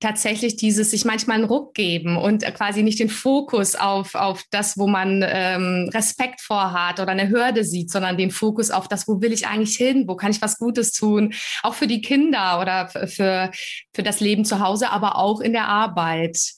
tatsächlich 0.00 0.56
dieses 0.56 0.90
sich 0.90 1.04
manchmal 1.04 1.36
einen 1.38 1.46
Ruck 1.46 1.74
geben 1.74 2.16
und 2.18 2.42
quasi 2.54 2.82
nicht 2.82 2.98
den 2.98 3.08
Fokus 3.08 3.74
auf, 3.74 4.14
auf 4.14 4.42
das, 4.50 4.76
wo 4.76 4.86
man 4.86 5.24
ähm, 5.26 5.90
Respekt 5.92 6.42
vorhat 6.42 7.00
oder 7.00 7.12
eine 7.12 7.30
Hürde 7.30 7.64
sieht, 7.64 7.90
sondern 7.90 8.18
den 8.18 8.30
Fokus 8.30 8.70
auf 8.70 8.88
das, 8.88 9.08
wo 9.08 9.22
will 9.22 9.32
ich 9.32 9.46
eigentlich 9.46 9.76
hin, 9.76 10.04
wo 10.06 10.14
kann 10.14 10.30
ich 10.30 10.42
was 10.42 10.58
Gutes 10.58 10.92
tun, 10.92 11.32
auch 11.62 11.74
für 11.74 11.86
die 11.86 12.02
Kinder 12.02 12.60
oder 12.60 12.88
für, 12.88 13.50
für 13.94 14.02
das 14.02 14.20
Leben 14.20 14.44
zu 14.44 14.60
Hause, 14.60 14.90
aber 14.90 15.16
auch 15.16 15.40
in 15.40 15.52
der 15.52 15.68
Arbeit. 15.68 16.55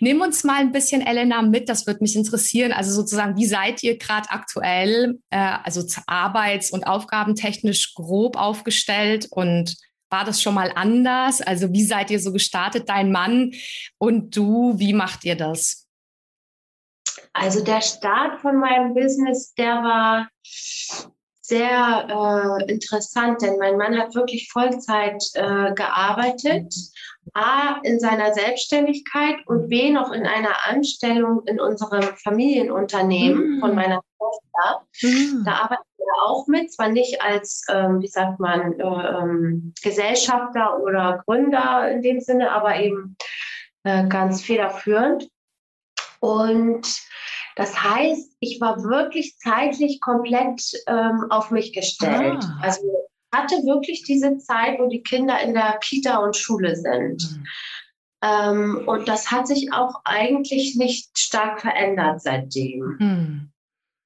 Nimm 0.00 0.20
uns 0.20 0.44
mal 0.44 0.60
ein 0.60 0.72
bisschen, 0.72 1.00
Elena, 1.00 1.42
mit, 1.42 1.68
das 1.68 1.86
würde 1.86 2.00
mich 2.02 2.16
interessieren. 2.16 2.72
Also 2.72 2.92
sozusagen, 2.92 3.36
wie 3.36 3.46
seid 3.46 3.82
ihr 3.82 3.98
gerade 3.98 4.30
aktuell, 4.30 5.18
äh, 5.30 5.56
also 5.62 5.84
arbeits- 6.06 6.70
und 6.70 6.84
aufgabentechnisch 6.84 7.94
grob 7.94 8.36
aufgestellt 8.36 9.28
und 9.30 9.76
war 10.10 10.24
das 10.24 10.42
schon 10.42 10.54
mal 10.54 10.72
anders? 10.74 11.40
Also 11.40 11.72
wie 11.72 11.84
seid 11.84 12.10
ihr 12.10 12.20
so 12.20 12.32
gestartet, 12.32 12.88
dein 12.88 13.10
Mann 13.10 13.52
und 13.98 14.36
du? 14.36 14.78
Wie 14.78 14.92
macht 14.92 15.24
ihr 15.24 15.36
das? 15.36 15.88
Also 17.32 17.64
der 17.64 17.80
Start 17.80 18.40
von 18.40 18.58
meinem 18.58 18.94
Business, 18.94 19.54
der 19.54 19.74
war 19.76 20.28
sehr 21.52 22.06
äh, 22.08 22.72
interessant, 22.72 23.42
denn 23.42 23.58
mein 23.58 23.76
Mann 23.76 23.98
hat 23.98 24.14
wirklich 24.14 24.50
Vollzeit 24.50 25.22
äh, 25.34 25.74
gearbeitet. 25.74 26.74
A, 27.34 27.78
in 27.82 28.00
seiner 28.00 28.32
Selbstständigkeit 28.32 29.36
und 29.46 29.68
B, 29.68 29.90
noch 29.90 30.12
in 30.12 30.26
einer 30.26 30.66
Anstellung 30.66 31.42
in 31.46 31.60
unserem 31.60 32.02
Familienunternehmen 32.16 33.58
mm. 33.58 33.60
von 33.60 33.74
meiner 33.76 34.00
Tochter. 34.18 34.84
Mm. 35.02 35.44
Da 35.44 35.52
arbeitet 35.52 35.86
er 35.98 36.28
auch 36.28 36.46
mit, 36.48 36.72
zwar 36.72 36.88
nicht 36.88 37.22
als, 37.22 37.64
ähm, 37.70 38.00
wie 38.00 38.08
sagt 38.08 38.40
man, 38.40 38.80
äh, 38.80 38.82
ähm, 38.82 39.72
Gesellschafter 39.82 40.80
oder 40.82 41.22
Gründer 41.24 41.90
in 41.90 42.02
dem 42.02 42.20
Sinne, 42.20 42.50
aber 42.50 42.80
eben 42.80 43.16
äh, 43.84 44.08
ganz 44.08 44.42
federführend. 44.42 45.28
Und 46.18 46.86
das 47.56 47.82
heißt, 47.82 48.36
ich 48.40 48.60
war 48.60 48.82
wirklich 48.82 49.36
zeitlich 49.38 50.00
komplett 50.00 50.62
ähm, 50.86 51.26
auf 51.30 51.50
mich 51.50 51.72
gestellt. 51.72 52.42
Ah. 52.42 52.58
Also 52.62 52.82
hatte 53.32 53.56
wirklich 53.64 54.02
diese 54.04 54.38
Zeit, 54.38 54.78
wo 54.78 54.88
die 54.88 55.02
Kinder 55.02 55.40
in 55.40 55.54
der 55.54 55.78
Kita 55.82 56.18
und 56.18 56.36
Schule 56.36 56.76
sind. 56.76 57.22
Mhm. 57.22 57.46
Ähm, 58.22 58.82
und 58.86 59.08
das 59.08 59.30
hat 59.30 59.46
sich 59.48 59.72
auch 59.72 60.02
eigentlich 60.04 60.76
nicht 60.76 61.18
stark 61.18 61.60
verändert 61.60 62.22
seitdem. 62.22 62.96
Mhm. 62.98 63.51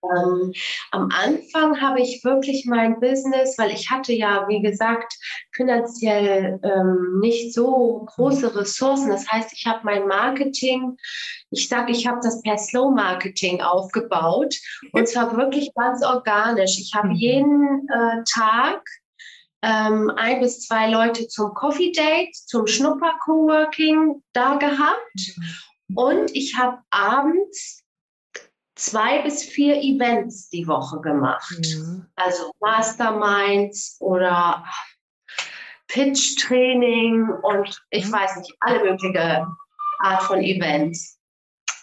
Ähm, 0.04 0.52
am 0.90 1.08
Anfang 1.10 1.80
habe 1.80 2.00
ich 2.00 2.24
wirklich 2.24 2.64
mein 2.66 3.00
Business, 3.00 3.56
weil 3.58 3.70
ich 3.72 3.90
hatte 3.90 4.12
ja, 4.12 4.46
wie 4.48 4.62
gesagt, 4.62 5.14
finanziell 5.52 6.60
ähm, 6.62 7.18
nicht 7.20 7.54
so 7.54 8.06
große 8.14 8.54
Ressourcen. 8.54 9.10
Das 9.10 9.28
heißt, 9.28 9.52
ich 9.52 9.66
habe 9.66 9.80
mein 9.84 10.06
Marketing, 10.06 10.96
ich 11.50 11.68
sage, 11.68 11.92
ich 11.92 12.06
habe 12.06 12.20
das 12.22 12.42
per 12.42 12.58
Slow 12.58 12.94
Marketing 12.94 13.60
aufgebaut 13.60 14.54
und 14.92 15.08
zwar 15.08 15.36
wirklich 15.36 15.72
ganz 15.74 16.04
organisch. 16.04 16.78
Ich 16.78 16.92
habe 16.94 17.08
mhm. 17.08 17.14
jeden 17.14 17.88
äh, 17.88 18.22
Tag 18.32 18.82
ähm, 19.62 20.12
ein 20.16 20.40
bis 20.40 20.66
zwei 20.66 20.90
Leute 20.90 21.28
zum 21.28 21.54
Coffee 21.54 21.92
Date, 21.92 22.34
zum 22.34 22.66
Schnupper 22.66 23.18
Coworking 23.24 24.22
da 24.32 24.56
gehabt. 24.56 25.36
Mhm. 25.88 25.96
Und 25.96 26.34
ich 26.34 26.56
habe 26.58 26.78
abends 26.90 27.85
zwei 28.76 29.22
bis 29.22 29.42
vier 29.42 29.76
Events 29.76 30.48
die 30.50 30.66
Woche 30.66 31.00
gemacht. 31.00 31.56
Mhm. 31.58 32.06
Also 32.14 32.52
Masterminds 32.60 33.96
oder 34.00 34.64
Pitch-Training 35.88 37.28
und 37.42 37.82
ich 37.90 38.10
weiß 38.10 38.36
nicht, 38.36 38.54
alle 38.60 38.84
mögliche 38.84 39.46
Art 40.00 40.22
von 40.22 40.40
Events. 40.40 41.18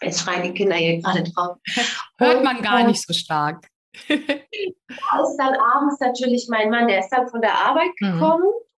Jetzt 0.01 0.21
schreien 0.21 0.43
die 0.43 0.53
Kinder 0.53 0.75
hier 0.75 1.01
gerade 1.01 1.23
drauf. 1.23 1.57
Hört 2.17 2.43
man 2.43 2.61
gar 2.61 2.85
nicht 2.85 3.05
so 3.05 3.13
stark 3.13 3.67
da 4.07 4.15
ist 4.15 5.37
dann 5.37 5.55
abends 5.55 5.99
natürlich 5.99 6.47
mein 6.49 6.69
Mann, 6.69 6.87
der 6.87 6.99
ist 6.99 7.09
dann 7.09 7.27
von 7.29 7.41
der 7.41 7.53
Arbeit 7.53 7.91
mhm. 7.99 8.13
gekommen. 8.13 8.43
Mhm. 8.43 8.72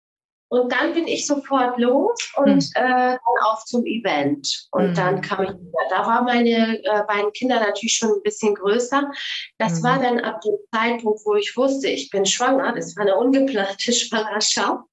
Und 0.55 0.73
dann 0.73 0.95
bin 0.95 1.09
ich 1.09 1.27
sofort 1.27 1.79
los 1.79 2.33
und 2.37 2.55
mhm. 2.55 2.71
äh, 2.75 3.19
dann 3.19 3.45
auf 3.45 3.65
zum 3.65 3.85
Event. 3.87 4.69
Und 4.71 4.91
mhm. 4.91 4.95
dann 4.95 5.21
kam 5.21 5.43
ich 5.43 5.51
wieder. 5.51 5.89
Da 5.91 6.07
waren 6.07 6.25
meine 6.25 6.79
äh, 6.79 7.03
beiden 7.09 7.33
Kinder 7.33 7.59
natürlich 7.59 7.95
schon 7.95 8.11
ein 8.11 8.23
bisschen 8.23 8.55
größer. 8.55 9.11
Das 9.59 9.83
war 9.83 9.99
mhm. 9.99 10.03
dann 10.03 10.21
ab 10.21 10.41
dem 10.43 10.55
Zeitpunkt, 10.73 11.21
wo 11.25 11.35
ich 11.35 11.57
wusste, 11.57 11.89
ich 11.89 12.11
bin 12.11 12.25
schwanger. 12.25 12.73
Das 12.73 12.97
war 12.97 13.03
eine 13.03 13.17
ungeplante 13.17 13.93
Schwangerschaft. 13.93 14.85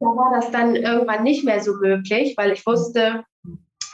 Da 0.00 0.06
war 0.06 0.40
das 0.40 0.50
dann 0.50 0.74
irgendwann 0.74 1.22
nicht 1.22 1.44
mehr 1.44 1.62
so 1.62 1.74
möglich, 1.74 2.34
weil 2.36 2.52
ich 2.52 2.66
wusste, 2.66 3.24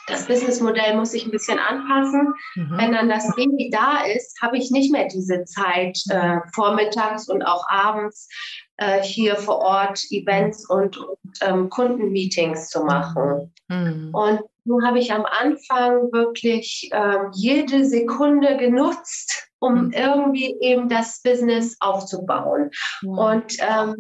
das 0.09 0.27
Businessmodell 0.27 0.97
muss 0.97 1.13
sich 1.13 1.25
ein 1.25 1.31
bisschen 1.31 1.59
anpassen. 1.59 2.35
Mhm. 2.55 2.79
Wenn 2.79 2.93
dann 2.93 3.09
das 3.09 3.31
Baby 3.37 3.71
da 3.71 4.05
ist, 4.05 4.41
habe 4.43 4.57
ich 4.57 4.71
nicht 4.71 4.91
mehr 4.91 5.07
diese 5.07 5.45
Zeit 5.45 5.99
äh, 6.09 6.39
vormittags 6.55 7.29
und 7.29 7.43
auch 7.43 7.65
abends 7.69 8.29
äh, 8.77 9.03
hier 9.03 9.37
vor 9.37 9.59
Ort 9.59 10.03
Events 10.11 10.69
und, 10.69 10.97
und 10.97 11.19
ähm, 11.41 11.69
Kundenmeetings 11.69 12.69
zu 12.69 12.85
machen. 12.85 13.53
Mhm. 13.69 14.11
Und 14.13 14.41
nun 14.65 14.87
habe 14.87 14.99
ich 14.99 15.13
am 15.13 15.25
Anfang 15.25 16.13
wirklich 16.13 16.89
ähm, 16.93 17.31
jede 17.33 17.85
Sekunde 17.85 18.57
genutzt, 18.57 19.49
um 19.59 19.87
mhm. 19.87 19.93
irgendwie 19.93 20.57
eben 20.61 20.89
das 20.89 21.21
Business 21.23 21.77
aufzubauen. 21.81 22.71
Mhm. 23.03 23.19
Und 23.19 23.57
ähm, 23.59 23.97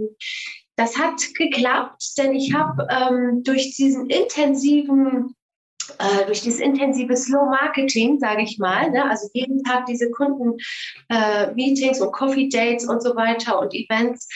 das 0.77 0.99
hat 0.99 1.21
geklappt, 1.37 2.15
denn 2.17 2.35
ich 2.35 2.55
habe 2.55 2.87
ähm, 2.91 3.43
durch 3.45 3.75
diesen 3.77 4.09
intensiven 4.09 5.35
äh, 5.99 6.27
durch 6.27 6.43
dieses 6.43 6.61
intensive 6.61 7.17
Slow 7.17 7.47
Marketing, 7.51 8.19
sage 8.19 8.43
ich 8.43 8.59
mal, 8.59 8.91
ne, 8.91 9.09
also 9.09 9.29
jeden 9.33 9.63
Tag 9.65 9.87
diese 9.87 10.11
Kunden-Meetings 10.11 11.99
äh, 11.99 12.03
und 12.03 12.13
Coffee 12.13 12.49
Dates 12.49 12.87
und 12.87 13.03
so 13.03 13.17
weiter 13.17 13.61
und 13.61 13.75
Events, 13.75 14.29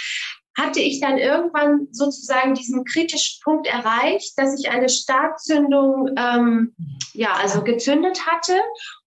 hatte 0.56 0.80
ich 0.80 1.00
dann 1.00 1.18
irgendwann 1.18 1.88
sozusagen 1.92 2.54
diesen 2.54 2.85
kritischen 2.85 3.40
Punkt 3.44 3.66
erreicht, 3.66 4.32
dass 4.38 4.59
ich 4.59 4.70
eine 4.70 4.88
Startzündung 4.88 6.11
ähm, 6.16 6.74
ja 7.12 7.35
also 7.35 7.62
gezündet 7.62 8.26
hatte 8.26 8.54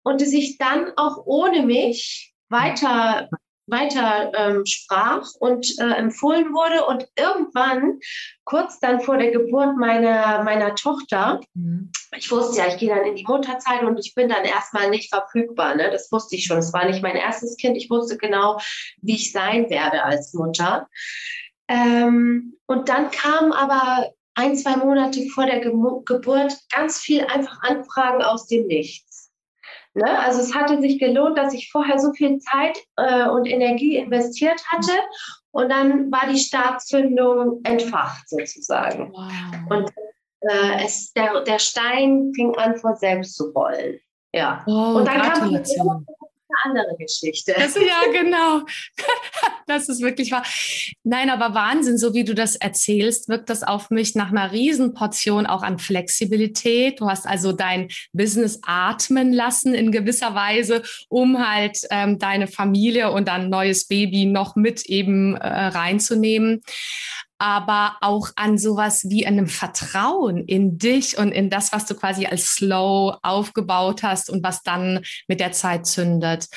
und 0.04 0.22
sich 0.22 0.58
dann 0.60 0.92
auch 0.96 1.26
ohne 1.26 1.64
mich 1.64 2.34
weiter 2.50 3.30
weiter 3.70 4.32
ähm, 4.36 4.66
sprach 4.66 5.28
und 5.40 5.68
äh, 5.80 5.94
empfohlen 5.94 6.54
wurde. 6.54 6.86
Und 6.86 7.08
irgendwann, 7.18 8.00
kurz 8.46 8.80
dann 8.80 9.02
vor 9.02 9.18
der 9.18 9.32
Geburt 9.32 9.78
meiner, 9.78 10.44
meiner 10.44 10.76
Tochter, 10.76 11.42
mhm. 11.54 11.92
ich 12.18 12.32
wusste 12.32 12.60
ja, 12.60 12.68
ich 12.68 12.78
gehe 12.78 12.90
dann 12.94 13.06
in 13.06 13.16
die 13.16 13.26
Mutterzeit 13.26 13.84
und 13.84 13.98
ich 14.00 14.14
bin 14.16 14.30
dann 14.30 14.44
erstmal 14.44 14.90
nicht 14.90 15.14
verfügbar. 15.14 15.76
Ne? 15.76 15.90
Das 15.92 16.12
wusste 16.12 16.36
ich 16.36 16.46
schon. 16.46 16.58
Es 16.58 16.74
war 16.74 16.86
nicht 16.86 17.04
mein 17.04 17.16
erstes 17.16 17.58
Kind. 17.58 17.78
Ich 17.78 17.90
wusste 17.90 18.18
genau, 18.18 18.60
wie 19.02 19.16
ich 19.16 19.32
sein 19.32 19.70
werde 19.70 20.04
als 20.04 20.34
Mutter. 20.34 20.88
Ähm, 21.68 22.58
und 22.66 22.90
dann 22.90 23.12
kam 23.12 23.52
aber 23.52 24.10
ein, 24.36 24.56
zwei 24.56 24.78
Monate 24.78 25.28
vor 25.30 25.46
der 25.46 25.60
Ge 25.60 25.72
Geburt 26.06 26.58
ganz 26.72 27.00
viel 27.00 27.26
einfach 27.26 27.62
Anfragen 27.62 28.24
aus 28.24 28.48
dem 28.48 28.68
Nichts. 28.68 29.09
Ne? 30.00 30.20
Also 30.20 30.42
es 30.42 30.56
hatte 30.56 30.80
sich 30.82 31.00
gelohnt, 31.00 31.38
dass 31.38 31.54
ich 31.54 31.72
vorher 31.72 32.00
so 32.00 32.14
viel 32.14 32.40
Zeit 32.40 32.78
äh, 32.96 33.28
und 33.28 33.46
Energie 33.46 33.98
investiert 33.98 34.62
hatte 34.68 34.94
und 35.52 35.70
dann 35.70 36.12
war 36.12 36.28
die 36.32 36.40
Startzündung 36.40 37.62
entfacht 37.64 38.30
sozusagen. 38.30 39.12
Wow. 39.12 39.78
Und 39.78 39.90
äh, 40.42 40.86
es, 40.86 41.12
der, 41.14 41.42
der 41.42 41.60
Stein 41.60 42.32
fing 42.34 42.56
an, 42.56 42.78
vor 42.78 42.96
selbst 42.96 43.36
zu 43.36 43.52
rollen. 43.52 44.00
Ja. 44.34 44.64
Oh, 44.68 44.98
und 44.98 45.06
dann 45.06 45.22
kam 45.22 45.50
eine 45.50 45.64
andere 46.64 46.96
Geschichte. 46.98 47.54
Das, 47.58 47.76
ja, 47.76 48.12
genau. 48.12 48.62
Das 49.70 49.88
ist 49.88 50.02
wirklich 50.02 50.32
wahr. 50.32 50.44
Nein, 51.04 51.30
aber 51.30 51.54
Wahnsinn, 51.54 52.00
so 52.00 52.16
wie 52.16 52.24
du 52.24 52.34
das 52.34 52.56
erzählst, 52.56 53.30
wirkt 53.30 53.52
das 53.52 53.62
auf 53.62 53.92
mich 53.92 54.16
nach 54.16 54.32
einer 54.32 54.52
Riesenportion 54.52 55.46
auch 55.46 55.62
an 55.62 55.78
Flexibilität. 55.78 57.00
Du 57.00 57.08
hast 57.08 57.28
also 57.28 57.52
dein 57.52 57.88
Business 58.12 58.60
atmen 58.64 59.32
lassen 59.32 59.76
in 59.76 59.92
gewisser 59.92 60.34
Weise, 60.34 60.82
um 61.08 61.48
halt 61.48 61.78
ähm, 61.92 62.18
deine 62.18 62.48
Familie 62.48 63.12
und 63.12 63.28
dein 63.28 63.50
neues 63.50 63.86
Baby 63.88 64.26
noch 64.26 64.56
mit 64.56 64.88
eben 64.88 65.36
äh, 65.36 65.48
reinzunehmen 65.48 66.62
aber 67.42 67.96
auch 68.02 68.32
an 68.36 68.58
sowas 68.58 69.06
wie 69.10 69.26
einem 69.26 69.48
Vertrauen 69.48 70.44
in 70.46 70.78
dich 70.78 71.18
und 71.18 71.32
in 71.32 71.50
das, 71.50 71.72
was 71.72 71.86
du 71.86 71.96
quasi 71.96 72.26
als 72.26 72.56
Slow 72.56 73.18
aufgebaut 73.24 74.04
hast 74.04 74.30
und 74.30 74.44
was 74.44 74.62
dann 74.62 75.00
mit 75.30 75.40
der 75.40 75.54
Zeit 75.54 75.88
zündet. 75.88 76.48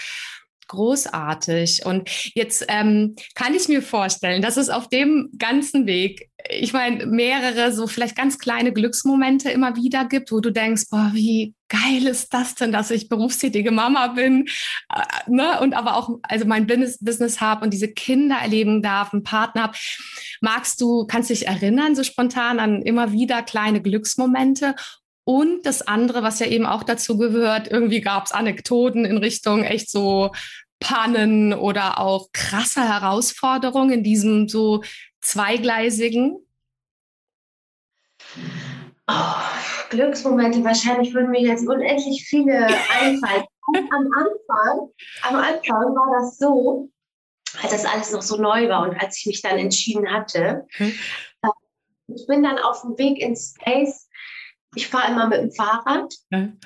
Großartig. 0.72 1.84
Und 1.84 2.08
jetzt 2.34 2.64
ähm, 2.68 3.14
kann 3.34 3.52
ich 3.52 3.68
mir 3.68 3.82
vorstellen, 3.82 4.40
dass 4.40 4.56
es 4.56 4.70
auf 4.70 4.88
dem 4.88 5.28
ganzen 5.36 5.84
Weg, 5.84 6.30
ich 6.48 6.72
meine, 6.72 7.04
mehrere 7.04 7.72
so 7.72 7.86
vielleicht 7.86 8.16
ganz 8.16 8.38
kleine 8.38 8.72
Glücksmomente 8.72 9.50
immer 9.50 9.76
wieder 9.76 10.06
gibt, 10.06 10.32
wo 10.32 10.40
du 10.40 10.50
denkst, 10.50 10.84
boah, 10.90 11.10
wie 11.12 11.54
geil 11.68 12.06
ist 12.06 12.32
das 12.32 12.54
denn, 12.54 12.72
dass 12.72 12.90
ich 12.90 13.10
berufstätige 13.10 13.70
Mama 13.70 14.06
bin, 14.08 14.46
äh, 14.88 15.30
ne? 15.30 15.60
und 15.60 15.74
aber 15.74 15.94
auch 15.94 16.18
also 16.22 16.46
mein 16.46 16.66
Business, 16.66 16.98
Business 17.00 17.42
habe 17.42 17.66
und 17.66 17.74
diese 17.74 17.88
Kinder 17.88 18.36
erleben 18.40 18.80
darf, 18.80 19.12
einen 19.12 19.24
Partner 19.24 19.64
habe. 19.64 19.76
Magst 20.40 20.80
du, 20.80 21.06
kannst 21.06 21.28
dich 21.28 21.46
erinnern, 21.48 21.94
so 21.94 22.02
spontan 22.02 22.60
an 22.60 22.80
immer 22.80 23.12
wieder 23.12 23.42
kleine 23.42 23.82
Glücksmomente? 23.82 24.74
Und 25.24 25.66
das 25.66 25.82
andere, 25.82 26.22
was 26.22 26.40
ja 26.40 26.46
eben 26.46 26.66
auch 26.66 26.82
dazu 26.82 27.16
gehört, 27.16 27.68
irgendwie 27.70 28.00
gab 28.00 28.26
es 28.26 28.32
Anekdoten 28.32 29.04
in 29.04 29.18
Richtung 29.18 29.62
echt 29.62 29.88
so 29.88 30.32
Pannen 30.82 31.54
oder 31.54 31.98
auch 31.98 32.28
krasse 32.32 32.82
Herausforderungen 32.82 33.90
in 33.90 34.04
diesem 34.04 34.48
so 34.48 34.82
zweigleisigen? 35.20 36.46
Oh, 39.08 39.12
Glücksmomente, 39.90 40.64
wahrscheinlich 40.64 41.14
würden 41.14 41.30
mir 41.30 41.42
jetzt 41.42 41.66
unendlich 41.66 42.24
viele 42.24 42.66
einfallen. 43.00 43.44
am 43.90 44.10
Anfang, 44.12 44.88
am 45.22 45.36
Anfang 45.36 45.94
war 45.94 46.20
das 46.20 46.38
so, 46.38 46.90
als 47.62 47.72
das 47.72 47.84
alles 47.84 48.12
noch 48.12 48.22
so 48.22 48.36
neu 48.36 48.68
war 48.68 48.88
und 48.88 48.98
als 49.00 49.18
ich 49.18 49.26
mich 49.26 49.42
dann 49.42 49.58
entschieden 49.58 50.10
hatte. 50.10 50.66
Hm. 50.72 50.92
Ich 52.14 52.26
bin 52.26 52.42
dann 52.42 52.58
auf 52.58 52.82
dem 52.82 52.98
Weg 52.98 53.20
ins 53.20 53.54
Space. 53.54 54.08
Ich 54.74 54.88
fahre 54.88 55.12
immer 55.12 55.28
mit 55.28 55.40
dem 55.40 55.52
Fahrrad. 55.52 56.12
Hm. 56.30 56.58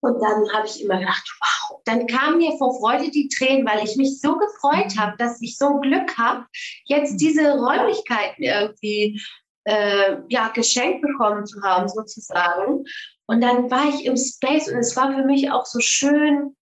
Und 0.00 0.20
dann 0.20 0.50
habe 0.52 0.66
ich 0.66 0.82
immer 0.82 0.98
gedacht, 0.98 1.30
wow, 1.40 1.80
dann 1.84 2.06
kamen 2.06 2.38
mir 2.38 2.56
vor 2.56 2.78
Freude 2.80 3.10
die 3.10 3.28
Tränen, 3.28 3.66
weil 3.66 3.84
ich 3.84 3.96
mich 3.96 4.20
so 4.20 4.36
gefreut 4.36 4.98
habe, 4.98 5.16
dass 5.18 5.40
ich 5.42 5.58
so 5.58 5.78
Glück 5.80 6.16
habe, 6.16 6.46
jetzt 6.86 7.18
diese 7.18 7.58
Räumlichkeiten 7.58 8.42
irgendwie 8.42 9.20
äh, 9.64 10.16
ja, 10.28 10.48
geschenkt 10.48 11.02
bekommen 11.02 11.46
zu 11.46 11.62
haben, 11.62 11.88
sozusagen. 11.88 12.84
Und 13.26 13.40
dann 13.42 13.70
war 13.70 13.88
ich 13.88 14.06
im 14.06 14.16
Space 14.16 14.68
und 14.68 14.78
es 14.78 14.96
war 14.96 15.12
für 15.12 15.24
mich 15.24 15.50
auch 15.50 15.66
so 15.66 15.80
schön, 15.80 16.56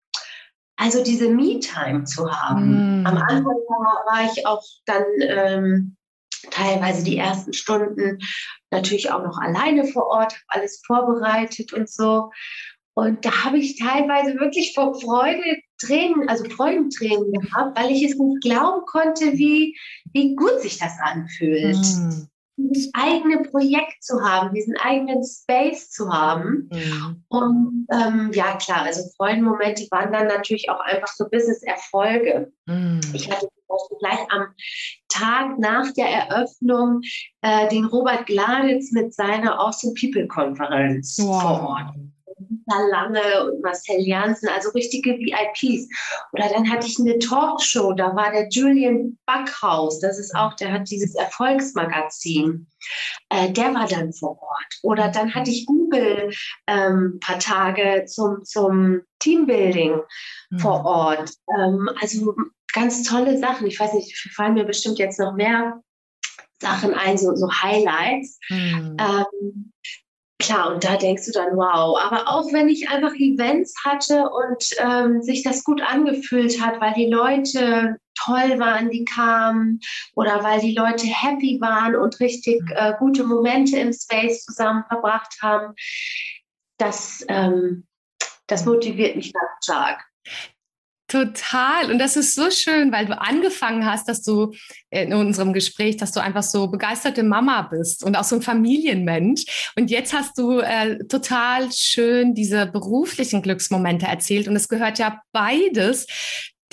also 0.77 1.03
diese 1.03 1.29
Me-Time 1.29 2.05
zu 2.05 2.31
haben. 2.31 3.03
Mm. 3.03 3.07
Am 3.07 3.19
Anfang 3.19 3.45
war, 3.45 4.05
war, 4.07 4.33
ich 4.33 4.47
auch 4.47 4.63
dann 4.87 5.05
ähm, 5.21 5.97
teilweise 6.51 7.05
die 7.05 7.19
ersten 7.19 7.53
Stunden 7.53 8.19
natürlich 8.71 9.11
auch 9.11 9.23
noch 9.23 9.39
alleine 9.39 9.87
vor 9.87 10.07
Ort, 10.07 10.33
habe 10.33 10.45
alles 10.49 10.83
vorbereitet 10.87 11.73
und 11.73 11.91
so. 11.91 12.31
Und 12.95 13.25
da 13.25 13.45
habe 13.45 13.59
ich 13.59 13.79
teilweise 13.79 14.39
wirklich 14.39 14.73
vor 14.75 14.99
Freude 15.01 15.59
Tränen, 15.79 16.29
also 16.29 16.45
Freudentränen 16.49 17.33
gehabt, 17.33 17.79
weil 17.79 17.91
ich 17.91 18.05
es 18.05 18.17
nicht 18.17 18.43
glauben 18.43 18.85
konnte, 18.87 19.33
wie, 19.33 19.77
wie 20.13 20.37
gut 20.37 20.61
sich 20.61 20.79
das 20.79 20.93
anfühlt. 21.01 21.77
Mm 21.77 22.29
dieses 22.57 22.91
eigene 22.95 23.43
Projekt 23.43 24.03
zu 24.03 24.21
haben, 24.23 24.55
diesen 24.55 24.77
eigenen 24.77 25.25
Space 25.25 25.91
zu 25.91 26.13
haben. 26.13 26.69
Mhm. 26.73 27.25
Und 27.29 27.87
ähm, 27.91 28.31
ja, 28.33 28.57
klar, 28.57 28.83
also 28.83 29.03
Freudenmomente 29.17 29.87
waren 29.91 30.13
dann 30.13 30.29
natürlich 30.29 30.71
auch 30.71 30.81
einfach 30.81 31.09
so 31.09 31.29
Business-Erfolge. 31.29 32.53
Mhm. 32.67 33.01
Ich 33.13 33.31
hatte 33.31 33.49
gleich 33.99 34.21
am 34.31 34.47
Tag 35.09 35.59
nach 35.59 35.93
der 35.95 36.07
Eröffnung 36.07 37.01
äh, 37.43 37.69
den 37.69 37.87
Robert 37.87 38.27
Gladitz 38.27 38.93
mit 38.93 39.13
seiner 39.13 39.59
Awesome 39.59 39.95
People-Konferenz 40.01 41.19
wow. 41.21 41.43
vor 41.43 41.69
Ort. 41.69 41.95
Lange 42.91 43.45
und 43.45 43.63
Marcel 43.63 44.01
Janssen, 44.01 44.49
also 44.49 44.71
richtige 44.71 45.11
VIPs. 45.13 45.89
Oder 46.33 46.49
dann 46.49 46.71
hatte 46.71 46.87
ich 46.87 46.99
eine 46.99 47.19
Talkshow, 47.19 47.93
da 47.93 48.15
war 48.15 48.33
der 48.33 48.49
Julian 48.49 49.19
Backhaus, 49.27 50.01
das 50.01 50.19
ist 50.19 50.35
auch, 50.35 50.55
der 50.55 50.73
hat 50.73 50.91
dieses 50.91 51.15
Erfolgsmagazin. 51.15 52.67
Äh, 53.31 53.53
der 53.53 53.75
war 53.75 53.87
dann 53.87 54.13
vor 54.13 54.41
Ort. 54.43 54.79
Oder 54.83 55.09
dann 55.09 55.35
hatte 55.35 55.51
ich 55.51 55.67
Google 55.67 56.31
ähm, 56.67 57.15
ein 57.15 57.21
paar 57.21 57.39
Tage 57.39 58.05
zum, 58.07 58.45
zum 58.45 59.03
Teambuilding 59.21 60.01
mhm. 60.51 60.59
vor 60.59 60.85
Ort. 60.85 61.31
Ähm, 61.59 61.89
also 62.01 62.35
ganz 62.73 63.03
tolle 63.05 63.39
Sachen. 63.39 63.67
Ich 63.67 63.79
weiß 63.79 63.95
nicht, 63.95 64.17
fallen 64.35 64.55
mir 64.55 64.65
bestimmt 64.65 64.99
jetzt 64.99 65.19
noch 65.19 65.35
mehr 65.35 65.81
Sachen 66.61 66.95
ein, 66.95 67.19
so, 67.19 67.35
so 67.35 67.51
Highlights. 67.51 68.39
Mhm. 68.49 68.97
Ähm, 68.99 69.73
Klar, 70.41 70.75
und 70.75 70.85
da 70.85 70.97
denkst 70.97 71.27
du 71.27 71.33
dann, 71.33 71.57
wow. 71.57 71.99
Aber 71.99 72.29
auch 72.29 72.53
wenn 72.53 72.69
ich 72.69 72.89
einfach 72.89 73.15
Events 73.15 73.75
hatte 73.85 74.29
und 74.29 74.65
ähm, 74.79 75.23
sich 75.23 75.43
das 75.43 75.65
gut 75.65 75.81
angefühlt 75.81 76.61
hat, 76.61 76.81
weil 76.81 76.93
die 76.95 77.07
Leute 77.07 77.97
toll 78.17 78.59
waren, 78.59 78.91
die 78.91 79.05
kamen, 79.05 79.81
oder 80.15 80.43
weil 80.43 80.61
die 80.61 80.75
Leute 80.75 81.07
happy 81.07 81.59
waren 81.61 81.97
und 81.97 82.19
richtig 82.21 82.63
mhm. 82.63 82.73
äh, 82.75 82.95
gute 82.99 83.25
Momente 83.25 83.79
im 83.79 83.93
Space 83.93 84.45
zusammen 84.45 84.85
verbracht 84.89 85.37
haben, 85.41 85.75
das, 86.79 87.25
ähm, 87.29 87.87
das 88.47 88.65
motiviert 88.65 89.17
mich 89.17 89.33
ganz 89.33 89.51
stark. 89.63 90.05
Total. 91.15 91.93
Und 91.93 92.01
das 92.01 92.17
ist 92.17 92.35
so 92.35 92.51
schön, 92.51 92.91
weil 92.91 93.07
du 93.07 93.17
angefangen 93.17 93.87
hast, 93.87 94.09
dass 94.09 94.25
du 94.25 94.53
in 94.91 95.15
unserem 95.15 95.53
Gespräch, 95.53 95.97
dass 95.97 96.11
du 96.11 96.21
einfach 96.21 96.43
so 96.43 96.67
begeisterte 96.67 97.23
Mama 97.23 97.63
bist 97.63 98.03
und 98.03 98.17
auch 98.17 98.25
so 98.25 98.35
ein 98.35 98.43
Familienmensch. 98.43 99.71
Und 99.77 99.93
jetzt 99.93 100.13
hast 100.13 100.37
du 100.37 100.59
äh, 100.59 100.99
total 101.07 101.71
schön 101.71 102.35
diese 102.35 102.67
beruflichen 102.67 103.43
Glücksmomente 103.43 104.07
erzählt. 104.07 104.49
Und 104.49 104.57
es 104.57 104.69
gehört 104.69 104.99
ja 104.99 105.21
beides 105.31 106.09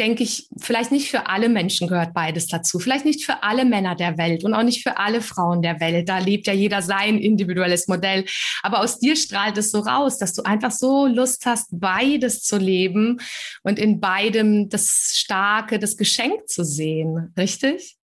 denke 0.01 0.23
ich, 0.23 0.49
vielleicht 0.57 0.91
nicht 0.91 1.11
für 1.11 1.27
alle 1.27 1.47
Menschen 1.47 1.87
gehört 1.87 2.15
beides 2.15 2.47
dazu. 2.47 2.79
Vielleicht 2.79 3.05
nicht 3.05 3.23
für 3.23 3.43
alle 3.43 3.65
Männer 3.65 3.93
der 3.93 4.17
Welt 4.17 4.43
und 4.43 4.55
auch 4.55 4.63
nicht 4.63 4.81
für 4.81 4.97
alle 4.97 5.21
Frauen 5.21 5.61
der 5.61 5.79
Welt. 5.79 6.09
Da 6.09 6.17
lebt 6.17 6.47
ja 6.47 6.53
jeder 6.53 6.81
sein 6.81 7.19
individuelles 7.19 7.87
Modell. 7.87 8.25
Aber 8.63 8.79
aus 8.79 8.97
dir 8.97 9.15
strahlt 9.15 9.59
es 9.59 9.69
so 9.69 9.81
raus, 9.81 10.17
dass 10.17 10.33
du 10.33 10.41
einfach 10.41 10.71
so 10.71 11.05
Lust 11.05 11.45
hast, 11.45 11.67
beides 11.71 12.41
zu 12.41 12.57
leben 12.57 13.19
und 13.61 13.77
in 13.77 13.99
beidem 13.99 14.69
das 14.69 15.13
Starke, 15.13 15.77
das 15.77 15.95
Geschenk 15.97 16.49
zu 16.49 16.65
sehen. 16.65 17.31
Richtig? 17.37 17.97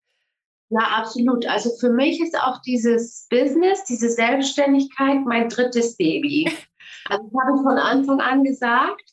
Ja, 0.68 0.80
absolut. 0.98 1.46
Also 1.46 1.70
für 1.80 1.90
mich 1.90 2.20
ist 2.20 2.38
auch 2.38 2.60
dieses 2.60 3.26
Business, 3.30 3.84
diese 3.84 4.10
Selbstständigkeit 4.10 5.24
mein 5.24 5.48
drittes 5.48 5.96
Baby. 5.96 6.52
Also 7.08 7.22
das 7.22 7.40
habe 7.40 7.56
ich 7.56 7.62
von 7.62 7.78
Anfang 7.78 8.20
an 8.20 8.42
gesagt. 8.42 9.04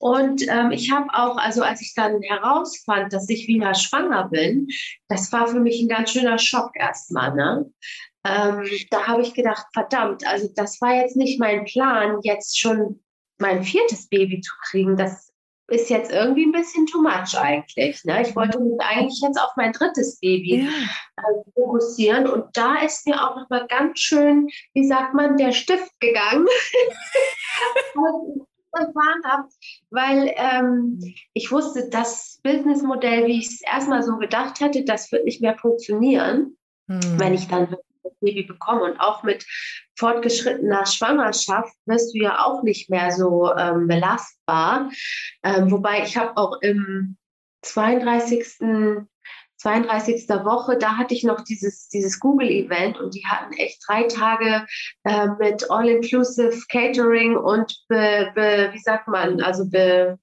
Und 0.00 0.48
ähm, 0.48 0.70
ich 0.70 0.90
habe 0.90 1.08
auch, 1.12 1.36
also 1.36 1.62
als 1.62 1.82
ich 1.82 1.92
dann 1.94 2.22
herausfand, 2.22 3.12
dass 3.12 3.28
ich 3.28 3.46
wieder 3.46 3.74
schwanger 3.74 4.28
bin, 4.28 4.66
das 5.08 5.30
war 5.30 5.46
für 5.46 5.60
mich 5.60 5.82
ein 5.82 5.88
ganz 5.88 6.12
schöner 6.12 6.38
Schock 6.38 6.70
erstmal. 6.74 7.34
Ne? 7.34 7.70
Ähm, 8.24 8.64
da 8.90 9.06
habe 9.06 9.20
ich 9.20 9.34
gedacht, 9.34 9.66
verdammt, 9.74 10.26
also 10.26 10.48
das 10.56 10.80
war 10.80 10.94
jetzt 10.94 11.16
nicht 11.16 11.38
mein 11.38 11.66
Plan, 11.66 12.18
jetzt 12.22 12.58
schon 12.58 13.02
mein 13.38 13.62
viertes 13.62 14.08
Baby 14.08 14.40
zu 14.40 14.54
kriegen. 14.70 14.96
Das 14.96 15.30
ist 15.68 15.90
jetzt 15.90 16.10
irgendwie 16.10 16.46
ein 16.46 16.52
bisschen 16.52 16.86
too 16.86 17.02
much 17.02 17.38
eigentlich. 17.38 18.02
Ne? 18.04 18.22
Ich 18.22 18.34
wollte 18.34 18.58
mich 18.58 18.80
eigentlich 18.80 19.20
jetzt 19.20 19.38
auf 19.38 19.50
mein 19.56 19.72
drittes 19.72 20.18
Baby 20.18 20.64
ja. 20.64 20.70
äh, 21.18 21.50
fokussieren 21.54 22.26
und 22.26 22.46
da 22.54 22.80
ist 22.80 23.06
mir 23.06 23.22
auch 23.22 23.36
nochmal 23.36 23.66
ganz 23.68 24.00
schön, 24.00 24.48
wie 24.72 24.86
sagt 24.86 25.14
man, 25.14 25.36
der 25.36 25.52
Stift 25.52 25.92
gegangen. 26.00 26.46
erfahren 29.00 29.22
habe, 29.24 29.48
weil 29.90 30.34
ähm, 30.36 31.00
ich 31.34 31.50
wusste, 31.50 31.88
das 31.90 32.40
Businessmodell, 32.42 33.26
wie 33.26 33.38
ich 33.38 33.46
es 33.46 33.62
erstmal 33.62 34.02
so 34.02 34.16
gedacht 34.16 34.60
hatte, 34.60 34.84
das 34.84 35.10
wird 35.12 35.24
nicht 35.24 35.40
mehr 35.40 35.56
funktionieren, 35.58 36.56
hm. 36.88 37.18
wenn 37.18 37.34
ich 37.34 37.48
dann 37.48 37.70
das 38.02 38.12
Baby 38.20 38.44
bekomme. 38.44 38.84
Und 38.84 39.00
auch 39.00 39.22
mit 39.22 39.46
fortgeschrittener 39.96 40.86
Schwangerschaft 40.86 41.74
wirst 41.86 42.14
du 42.14 42.18
ja 42.18 42.44
auch 42.44 42.62
nicht 42.62 42.90
mehr 42.90 43.12
so 43.12 43.54
ähm, 43.54 43.86
belastbar. 43.86 44.90
Ähm, 45.42 45.70
wobei 45.70 46.02
ich 46.02 46.16
habe 46.16 46.36
auch 46.36 46.60
im 46.62 47.16
32. 47.62 49.06
32. 49.60 50.28
Woche, 50.44 50.78
da 50.78 50.96
hatte 50.96 51.14
ich 51.14 51.22
noch 51.22 51.42
dieses, 51.42 51.88
dieses 51.88 52.18
Google-Event 52.18 52.98
und 52.98 53.14
die 53.14 53.26
hatten 53.26 53.52
echt 53.54 53.82
drei 53.86 54.04
Tage 54.04 54.66
äh, 55.04 55.28
mit 55.38 55.70
All-Inclusive 55.70 56.62
Catering 56.68 57.36
und, 57.36 57.84
be, 57.88 58.32
be, 58.34 58.70
wie 58.72 58.78
sagt 58.78 59.06
man, 59.08 59.40
also 59.42 59.68
be, 59.68 60.18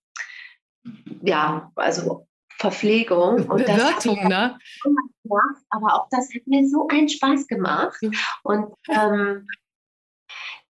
ja, 1.21 1.71
also 1.75 2.27
Verpflegung. 2.57 3.45
Und 3.45 3.65
Bewirtung, 3.65 4.27
ne? 4.27 4.57
Gemacht, 4.81 5.63
aber 5.69 5.93
auch 5.93 6.07
das 6.09 6.33
hat 6.33 6.47
mir 6.47 6.67
so 6.67 6.87
einen 6.87 7.07
Spaß 7.07 7.47
gemacht. 7.47 7.99
Und 8.43 8.73
ähm, 8.89 9.47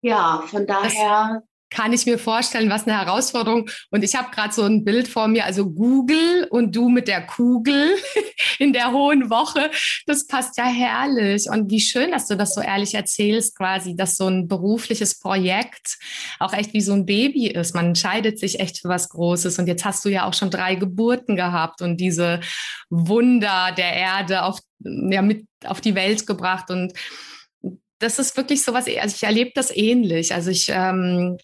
ja, 0.02 0.44
von 0.46 0.68
daher 0.68 1.44
kann 1.70 1.94
ich 1.94 2.06
mir 2.06 2.18
vorstellen, 2.18 2.70
was 2.70 2.88
eine 2.88 2.98
Herausforderung. 2.98 3.70
Und 3.92 4.04
ich 4.04 4.16
habe 4.16 4.32
gerade 4.32 4.54
so 4.54 4.64
ein 4.64 4.84
Bild 4.84 5.08
vor 5.08 5.28
mir, 5.28 5.46
also 5.46 5.70
Google 5.70 6.48
und 6.50 6.76
du 6.76 6.90
mit 6.90 7.08
der 7.08 7.26
Kugel 7.26 7.96
in 8.60 8.74
der 8.74 8.92
hohen 8.92 9.30
Woche. 9.30 9.70
Das 10.06 10.28
passt 10.28 10.58
ja 10.58 10.66
herrlich. 10.66 11.50
Und 11.50 11.70
wie 11.70 11.82
schön, 11.82 12.12
dass 12.12 12.28
du 12.28 12.36
das 12.36 12.54
so 12.54 12.62
ehrlich 12.62 12.94
erzählst, 12.94 13.58
quasi, 13.58 13.96
dass 13.96 14.16
so 14.16 14.28
ein 14.28 14.48
berufliches 14.48 15.20
Projekt 15.20 15.98
auch 16.40 16.54
echt 16.54 16.74
wie 16.74 16.82
so 16.82 16.94
ein 16.94 17.06
Baby 17.06 17.48
ist. 17.48 17.76
Man 17.76 17.88
entscheidet 17.88 18.40
sich 18.40 18.60
echt 18.60 18.80
für 18.80 18.90
was 18.90 19.10
Großes. 19.10 19.60
Und 19.60 19.68
jetzt 19.68 19.86
hast 19.86 20.06
du 20.06 20.10
ja 20.10 20.26
auch 20.26 20.34
schon 20.34 20.52
drei 20.52 20.76
Geburten 20.76 21.36
gehabt 21.36 21.82
und 21.82 21.98
diese 21.98 22.40
Wunder 22.90 23.74
der 23.78 23.94
Erde 23.94 24.44
auf, 24.44 24.60
ja, 24.80 25.22
mit 25.22 25.46
auf 25.66 25.82
die 25.82 25.96
Welt 25.96 26.28
gebracht. 26.28 26.70
Und 26.70 26.94
das 28.00 28.20
ist 28.20 28.38
wirklich 28.38 28.64
so 28.64 28.74
was, 28.74 28.88
also 28.88 29.16
ich 29.16 29.24
erlebe 29.24 29.52
das 29.56 29.76
ähnlich. 29.76 30.34
Also 30.34 30.52
ich 30.52 30.70
ähm, 30.70 31.38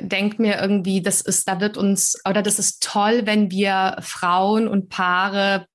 denke 0.00 0.40
mir 0.40 0.60
irgendwie, 0.60 1.02
das 1.02 1.20
ist, 1.20 1.48
da 1.48 1.60
wird 1.60 1.76
uns, 1.76 2.20
oder 2.28 2.42
das 2.42 2.58
ist 2.58 2.82
toll, 2.82 3.22
wenn 3.24 3.50
wir 3.50 3.96
Frauen 4.00 4.68
und 4.68 4.88
Paare 4.88 5.66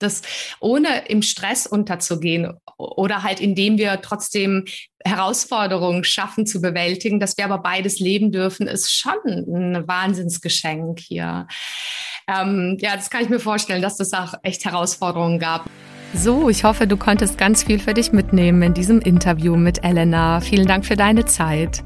das 0.00 0.22
ohne 0.60 1.06
im 1.08 1.22
Stress 1.22 1.66
unterzugehen 1.66 2.52
oder 2.78 3.22
halt 3.22 3.38
indem 3.40 3.78
wir 3.78 4.00
trotzdem 4.02 4.64
Herausforderungen 5.04 6.02
schaffen 6.02 6.46
zu 6.46 6.60
bewältigen, 6.60 7.20
dass 7.20 7.36
wir 7.36 7.44
aber 7.44 7.58
beides 7.58 8.00
leben 8.00 8.32
dürfen, 8.32 8.66
ist 8.66 8.92
schon 8.92 9.18
ein 9.24 9.86
Wahnsinnsgeschenk 9.86 10.98
hier. 10.98 11.46
Ähm, 12.26 12.76
ja, 12.80 12.96
das 12.96 13.08
kann 13.08 13.22
ich 13.22 13.28
mir 13.28 13.40
vorstellen, 13.40 13.82
dass 13.82 13.96
das 13.96 14.12
auch 14.12 14.34
echt 14.42 14.64
Herausforderungen 14.64 15.38
gab. 15.38 15.70
So, 16.14 16.48
ich 16.48 16.64
hoffe, 16.64 16.86
du 16.86 16.96
konntest 16.96 17.36
ganz 17.36 17.62
viel 17.62 17.78
für 17.78 17.92
dich 17.92 18.12
mitnehmen 18.12 18.62
in 18.62 18.74
diesem 18.74 19.00
Interview 19.00 19.56
mit 19.56 19.84
Elena. 19.84 20.40
Vielen 20.40 20.66
Dank 20.66 20.86
für 20.86 20.96
deine 20.96 21.26
Zeit. 21.26 21.82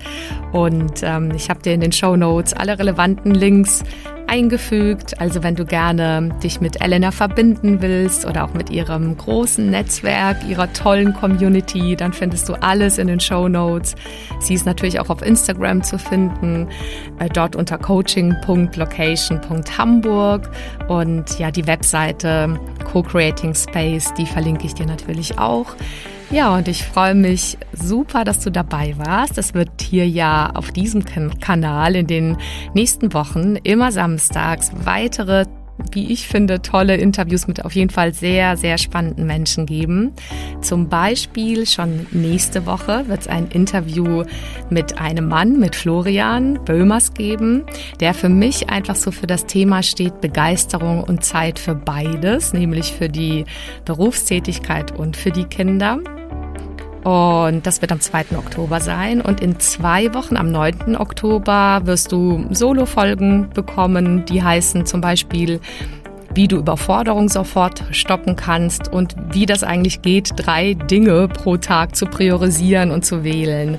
Und 0.52 1.02
ähm, 1.02 1.32
ich 1.34 1.50
habe 1.50 1.60
dir 1.60 1.74
in 1.74 1.80
den 1.80 1.92
Show 1.92 2.16
Notes 2.16 2.52
alle 2.54 2.78
relevanten 2.78 3.34
Links 3.34 3.82
eingefügt. 4.32 5.20
Also 5.20 5.42
wenn 5.42 5.56
du 5.56 5.66
gerne 5.66 6.30
dich 6.42 6.62
mit 6.62 6.80
Elena 6.80 7.10
verbinden 7.10 7.82
willst 7.82 8.24
oder 8.24 8.44
auch 8.44 8.54
mit 8.54 8.70
ihrem 8.70 9.14
großen 9.14 9.70
Netzwerk, 9.70 10.38
ihrer 10.48 10.72
tollen 10.72 11.12
Community, 11.12 11.96
dann 11.96 12.14
findest 12.14 12.48
du 12.48 12.54
alles 12.54 12.96
in 12.96 13.08
den 13.08 13.20
Show 13.20 13.48
Notes. 13.48 13.94
Sie 14.40 14.54
ist 14.54 14.64
natürlich 14.64 15.00
auch 15.00 15.10
auf 15.10 15.20
Instagram 15.20 15.82
zu 15.82 15.98
finden, 15.98 16.66
äh, 17.18 17.28
dort 17.28 17.56
unter 17.56 17.76
coaching.location.hamburg 17.76 20.48
und 20.88 21.38
ja, 21.38 21.50
die 21.50 21.66
Webseite 21.66 22.58
Co-Creating 22.90 23.54
Space, 23.54 24.14
die 24.14 24.24
verlinke 24.24 24.64
ich 24.64 24.72
dir 24.72 24.86
natürlich 24.86 25.38
auch. 25.38 25.76
Ja, 26.32 26.56
und 26.56 26.66
ich 26.66 26.82
freue 26.84 27.14
mich 27.14 27.58
super, 27.74 28.24
dass 28.24 28.40
du 28.40 28.50
dabei 28.50 28.94
warst. 28.96 29.36
Es 29.36 29.52
wird 29.52 29.82
hier 29.82 30.08
ja 30.08 30.50
auf 30.54 30.70
diesem 30.70 31.04
Kanal 31.04 31.94
in 31.94 32.06
den 32.06 32.38
nächsten 32.72 33.12
Wochen 33.12 33.56
immer 33.56 33.92
samstags 33.92 34.72
weitere 34.84 35.44
wie 35.90 36.12
ich 36.12 36.28
finde, 36.28 36.62
tolle 36.62 36.96
Interviews 36.96 37.48
mit 37.48 37.64
auf 37.64 37.74
jeden 37.74 37.90
Fall 37.90 38.14
sehr, 38.14 38.56
sehr 38.56 38.78
spannenden 38.78 39.26
Menschen 39.26 39.66
geben. 39.66 40.12
Zum 40.60 40.88
Beispiel 40.88 41.66
schon 41.66 42.06
nächste 42.12 42.66
Woche 42.66 43.08
wird 43.08 43.22
es 43.22 43.26
ein 43.26 43.48
Interview 43.48 44.22
mit 44.70 44.98
einem 44.98 45.28
Mann, 45.28 45.58
mit 45.58 45.74
Florian 45.74 46.62
Böhmers 46.64 47.14
geben, 47.14 47.64
der 48.00 48.14
für 48.14 48.28
mich 48.28 48.70
einfach 48.70 48.96
so 48.96 49.10
für 49.10 49.26
das 49.26 49.46
Thema 49.46 49.82
steht, 49.82 50.20
Begeisterung 50.20 51.02
und 51.02 51.24
Zeit 51.24 51.58
für 51.58 51.74
beides, 51.74 52.52
nämlich 52.52 52.92
für 52.92 53.08
die 53.08 53.44
Berufstätigkeit 53.84 54.92
und 54.92 55.16
für 55.16 55.30
die 55.30 55.44
Kinder. 55.44 55.98
Und 57.04 57.66
das 57.66 57.80
wird 57.80 57.90
am 57.90 58.00
2. 58.00 58.36
Oktober 58.36 58.80
sein. 58.80 59.20
Und 59.20 59.40
in 59.40 59.58
zwei 59.58 60.14
Wochen, 60.14 60.36
am 60.36 60.52
9. 60.52 60.96
Oktober, 60.96 61.80
wirst 61.84 62.12
du 62.12 62.46
Solo-Folgen 62.50 63.50
bekommen, 63.50 64.24
die 64.24 64.42
heißen 64.42 64.86
zum 64.86 65.00
Beispiel, 65.00 65.60
wie 66.34 66.48
du 66.48 66.56
Überforderung 66.56 67.28
sofort 67.28 67.84
stoppen 67.90 68.36
kannst 68.36 68.88
und 68.88 69.14
wie 69.32 69.46
das 69.46 69.64
eigentlich 69.64 70.00
geht, 70.02 70.30
drei 70.36 70.74
Dinge 70.74 71.28
pro 71.28 71.56
Tag 71.56 71.94
zu 71.94 72.06
priorisieren 72.06 72.90
und 72.90 73.04
zu 73.04 73.24
wählen. 73.24 73.78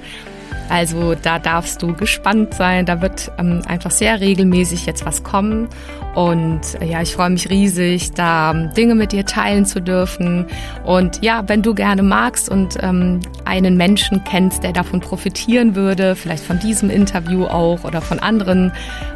Also 0.69 1.15
da 1.15 1.39
darfst 1.39 1.81
du 1.81 1.93
gespannt 1.93 2.53
sein. 2.53 2.85
Da 2.85 3.01
wird 3.01 3.31
ähm, 3.37 3.61
einfach 3.67 3.91
sehr 3.91 4.19
regelmäßig 4.19 4.85
jetzt 4.85 5.05
was 5.05 5.23
kommen. 5.23 5.67
Und 6.15 6.61
äh, 6.79 6.85
ja, 6.85 7.01
ich 7.01 7.13
freue 7.13 7.31
mich 7.31 7.49
riesig, 7.49 8.11
da 8.13 8.51
ähm, 8.51 8.71
Dinge 8.75 8.95
mit 8.95 9.11
dir 9.11 9.25
teilen 9.25 9.65
zu 9.65 9.81
dürfen. 9.81 10.45
Und 10.85 11.23
ja, 11.23 11.43
wenn 11.47 11.61
du 11.61 11.73
gerne 11.73 12.03
magst 12.03 12.49
und 12.49 12.77
ähm, 12.81 13.19
einen 13.45 13.77
Menschen 13.77 14.23
kennst, 14.23 14.63
der 14.63 14.73
davon 14.73 14.99
profitieren 14.99 15.75
würde, 15.75 16.15
vielleicht 16.15 16.43
von 16.43 16.59
diesem 16.59 16.89
Interview 16.89 17.45
auch 17.45 17.83
oder 17.83 18.01
von 18.01 18.19
anderen 18.19 18.71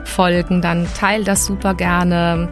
Folgen, 0.06 0.62
dann 0.62 0.88
teil 0.96 1.24
das 1.24 1.46
super 1.46 1.74
gerne. 1.76 2.50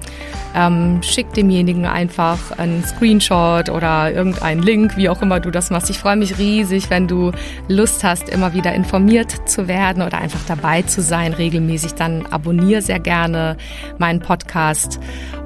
Ähm, 0.58 1.02
schick 1.04 1.34
demjenigen 1.34 1.86
einfach 1.86 2.58
einen 2.58 2.82
Screenshot 2.86 3.70
oder 3.70 4.14
irgendeinen 4.14 4.62
Link, 4.62 4.96
wie 4.96 5.10
auch 5.10 5.22
immer 5.22 5.42
du 5.42 5.52
das 5.52 5.70
machst. 5.70 5.90
Ich 5.90 5.98
freue 5.98 6.16
mich 6.16 6.38
riesig, 6.38 6.90
wenn 6.90 7.08
du 7.08 7.32
Lust 7.68 8.06
hast, 8.06 8.30
immer 8.30 8.54
wieder 8.54 8.74
informiert 8.74 9.50
zu 9.50 9.68
werden 9.68 10.02
oder 10.02 10.18
einfach 10.20 10.40
dabei 10.48 10.84
zu 10.84 11.02
sein, 11.02 11.34
regelmäßig. 11.34 11.96
Dann 11.96 12.26
abonniere 12.28 12.82
sehr 12.82 13.00
gerne 13.00 13.58
meinen 13.98 14.22
Podcast. 14.36 15.00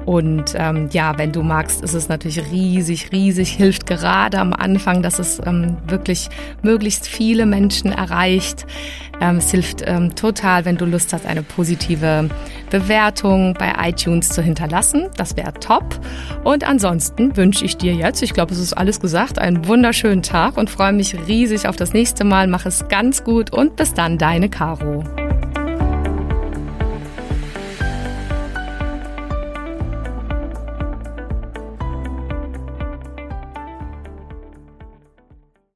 Und 0.06 0.54
ähm, 0.56 0.88
ja, 0.92 1.16
wenn 1.18 1.30
du 1.30 1.42
magst, 1.42 1.84
ist 1.84 1.94
es 1.94 2.08
natürlich 2.08 2.50
riesig, 2.50 3.12
riesig, 3.12 3.50
hilft 3.50 3.86
gerade 3.86 4.38
am 4.38 4.52
Anfang, 4.52 5.02
dass 5.02 5.20
es 5.20 5.40
ähm, 5.46 5.76
wirklich 5.86 6.28
möglichst 6.62 7.06
viele 7.06 7.46
Menschen 7.46 7.92
erreicht. 7.92 8.66
Ähm, 9.20 9.36
es 9.36 9.50
hilft 9.50 9.84
ähm, 9.86 10.14
total, 10.16 10.64
wenn 10.64 10.76
du 10.76 10.86
Lust 10.86 11.12
hast, 11.12 11.26
eine 11.26 11.42
positive 11.42 12.28
Bewertung 12.70 13.54
bei 13.54 13.72
iTunes 13.88 14.30
zu 14.30 14.42
hinterlassen. 14.42 15.08
Das 15.16 15.36
wäre 15.36 15.52
top. 15.52 16.00
Und 16.42 16.66
ansonsten 16.66 17.36
wünsche 17.36 17.64
ich 17.64 17.76
dir 17.76 17.94
jetzt, 17.94 18.22
ich 18.22 18.32
glaube, 18.32 18.52
es 18.52 18.58
ist 18.58 18.72
alles 18.72 18.98
gesagt, 18.98 19.38
einen 19.38 19.68
wunderschönen 19.68 20.22
Tag 20.22 20.56
und 20.56 20.70
freue 20.70 20.92
mich 20.92 21.14
riesig 21.28 21.68
auf 21.68 21.76
das 21.76 21.92
nächste 21.92 22.24
Mal. 22.24 22.48
Mach 22.48 22.66
es 22.66 22.88
ganz 22.88 23.22
gut 23.22 23.52
und 23.52 23.76
bis 23.76 23.94
dann, 23.94 24.18
deine 24.18 24.48
Caro. 24.48 25.04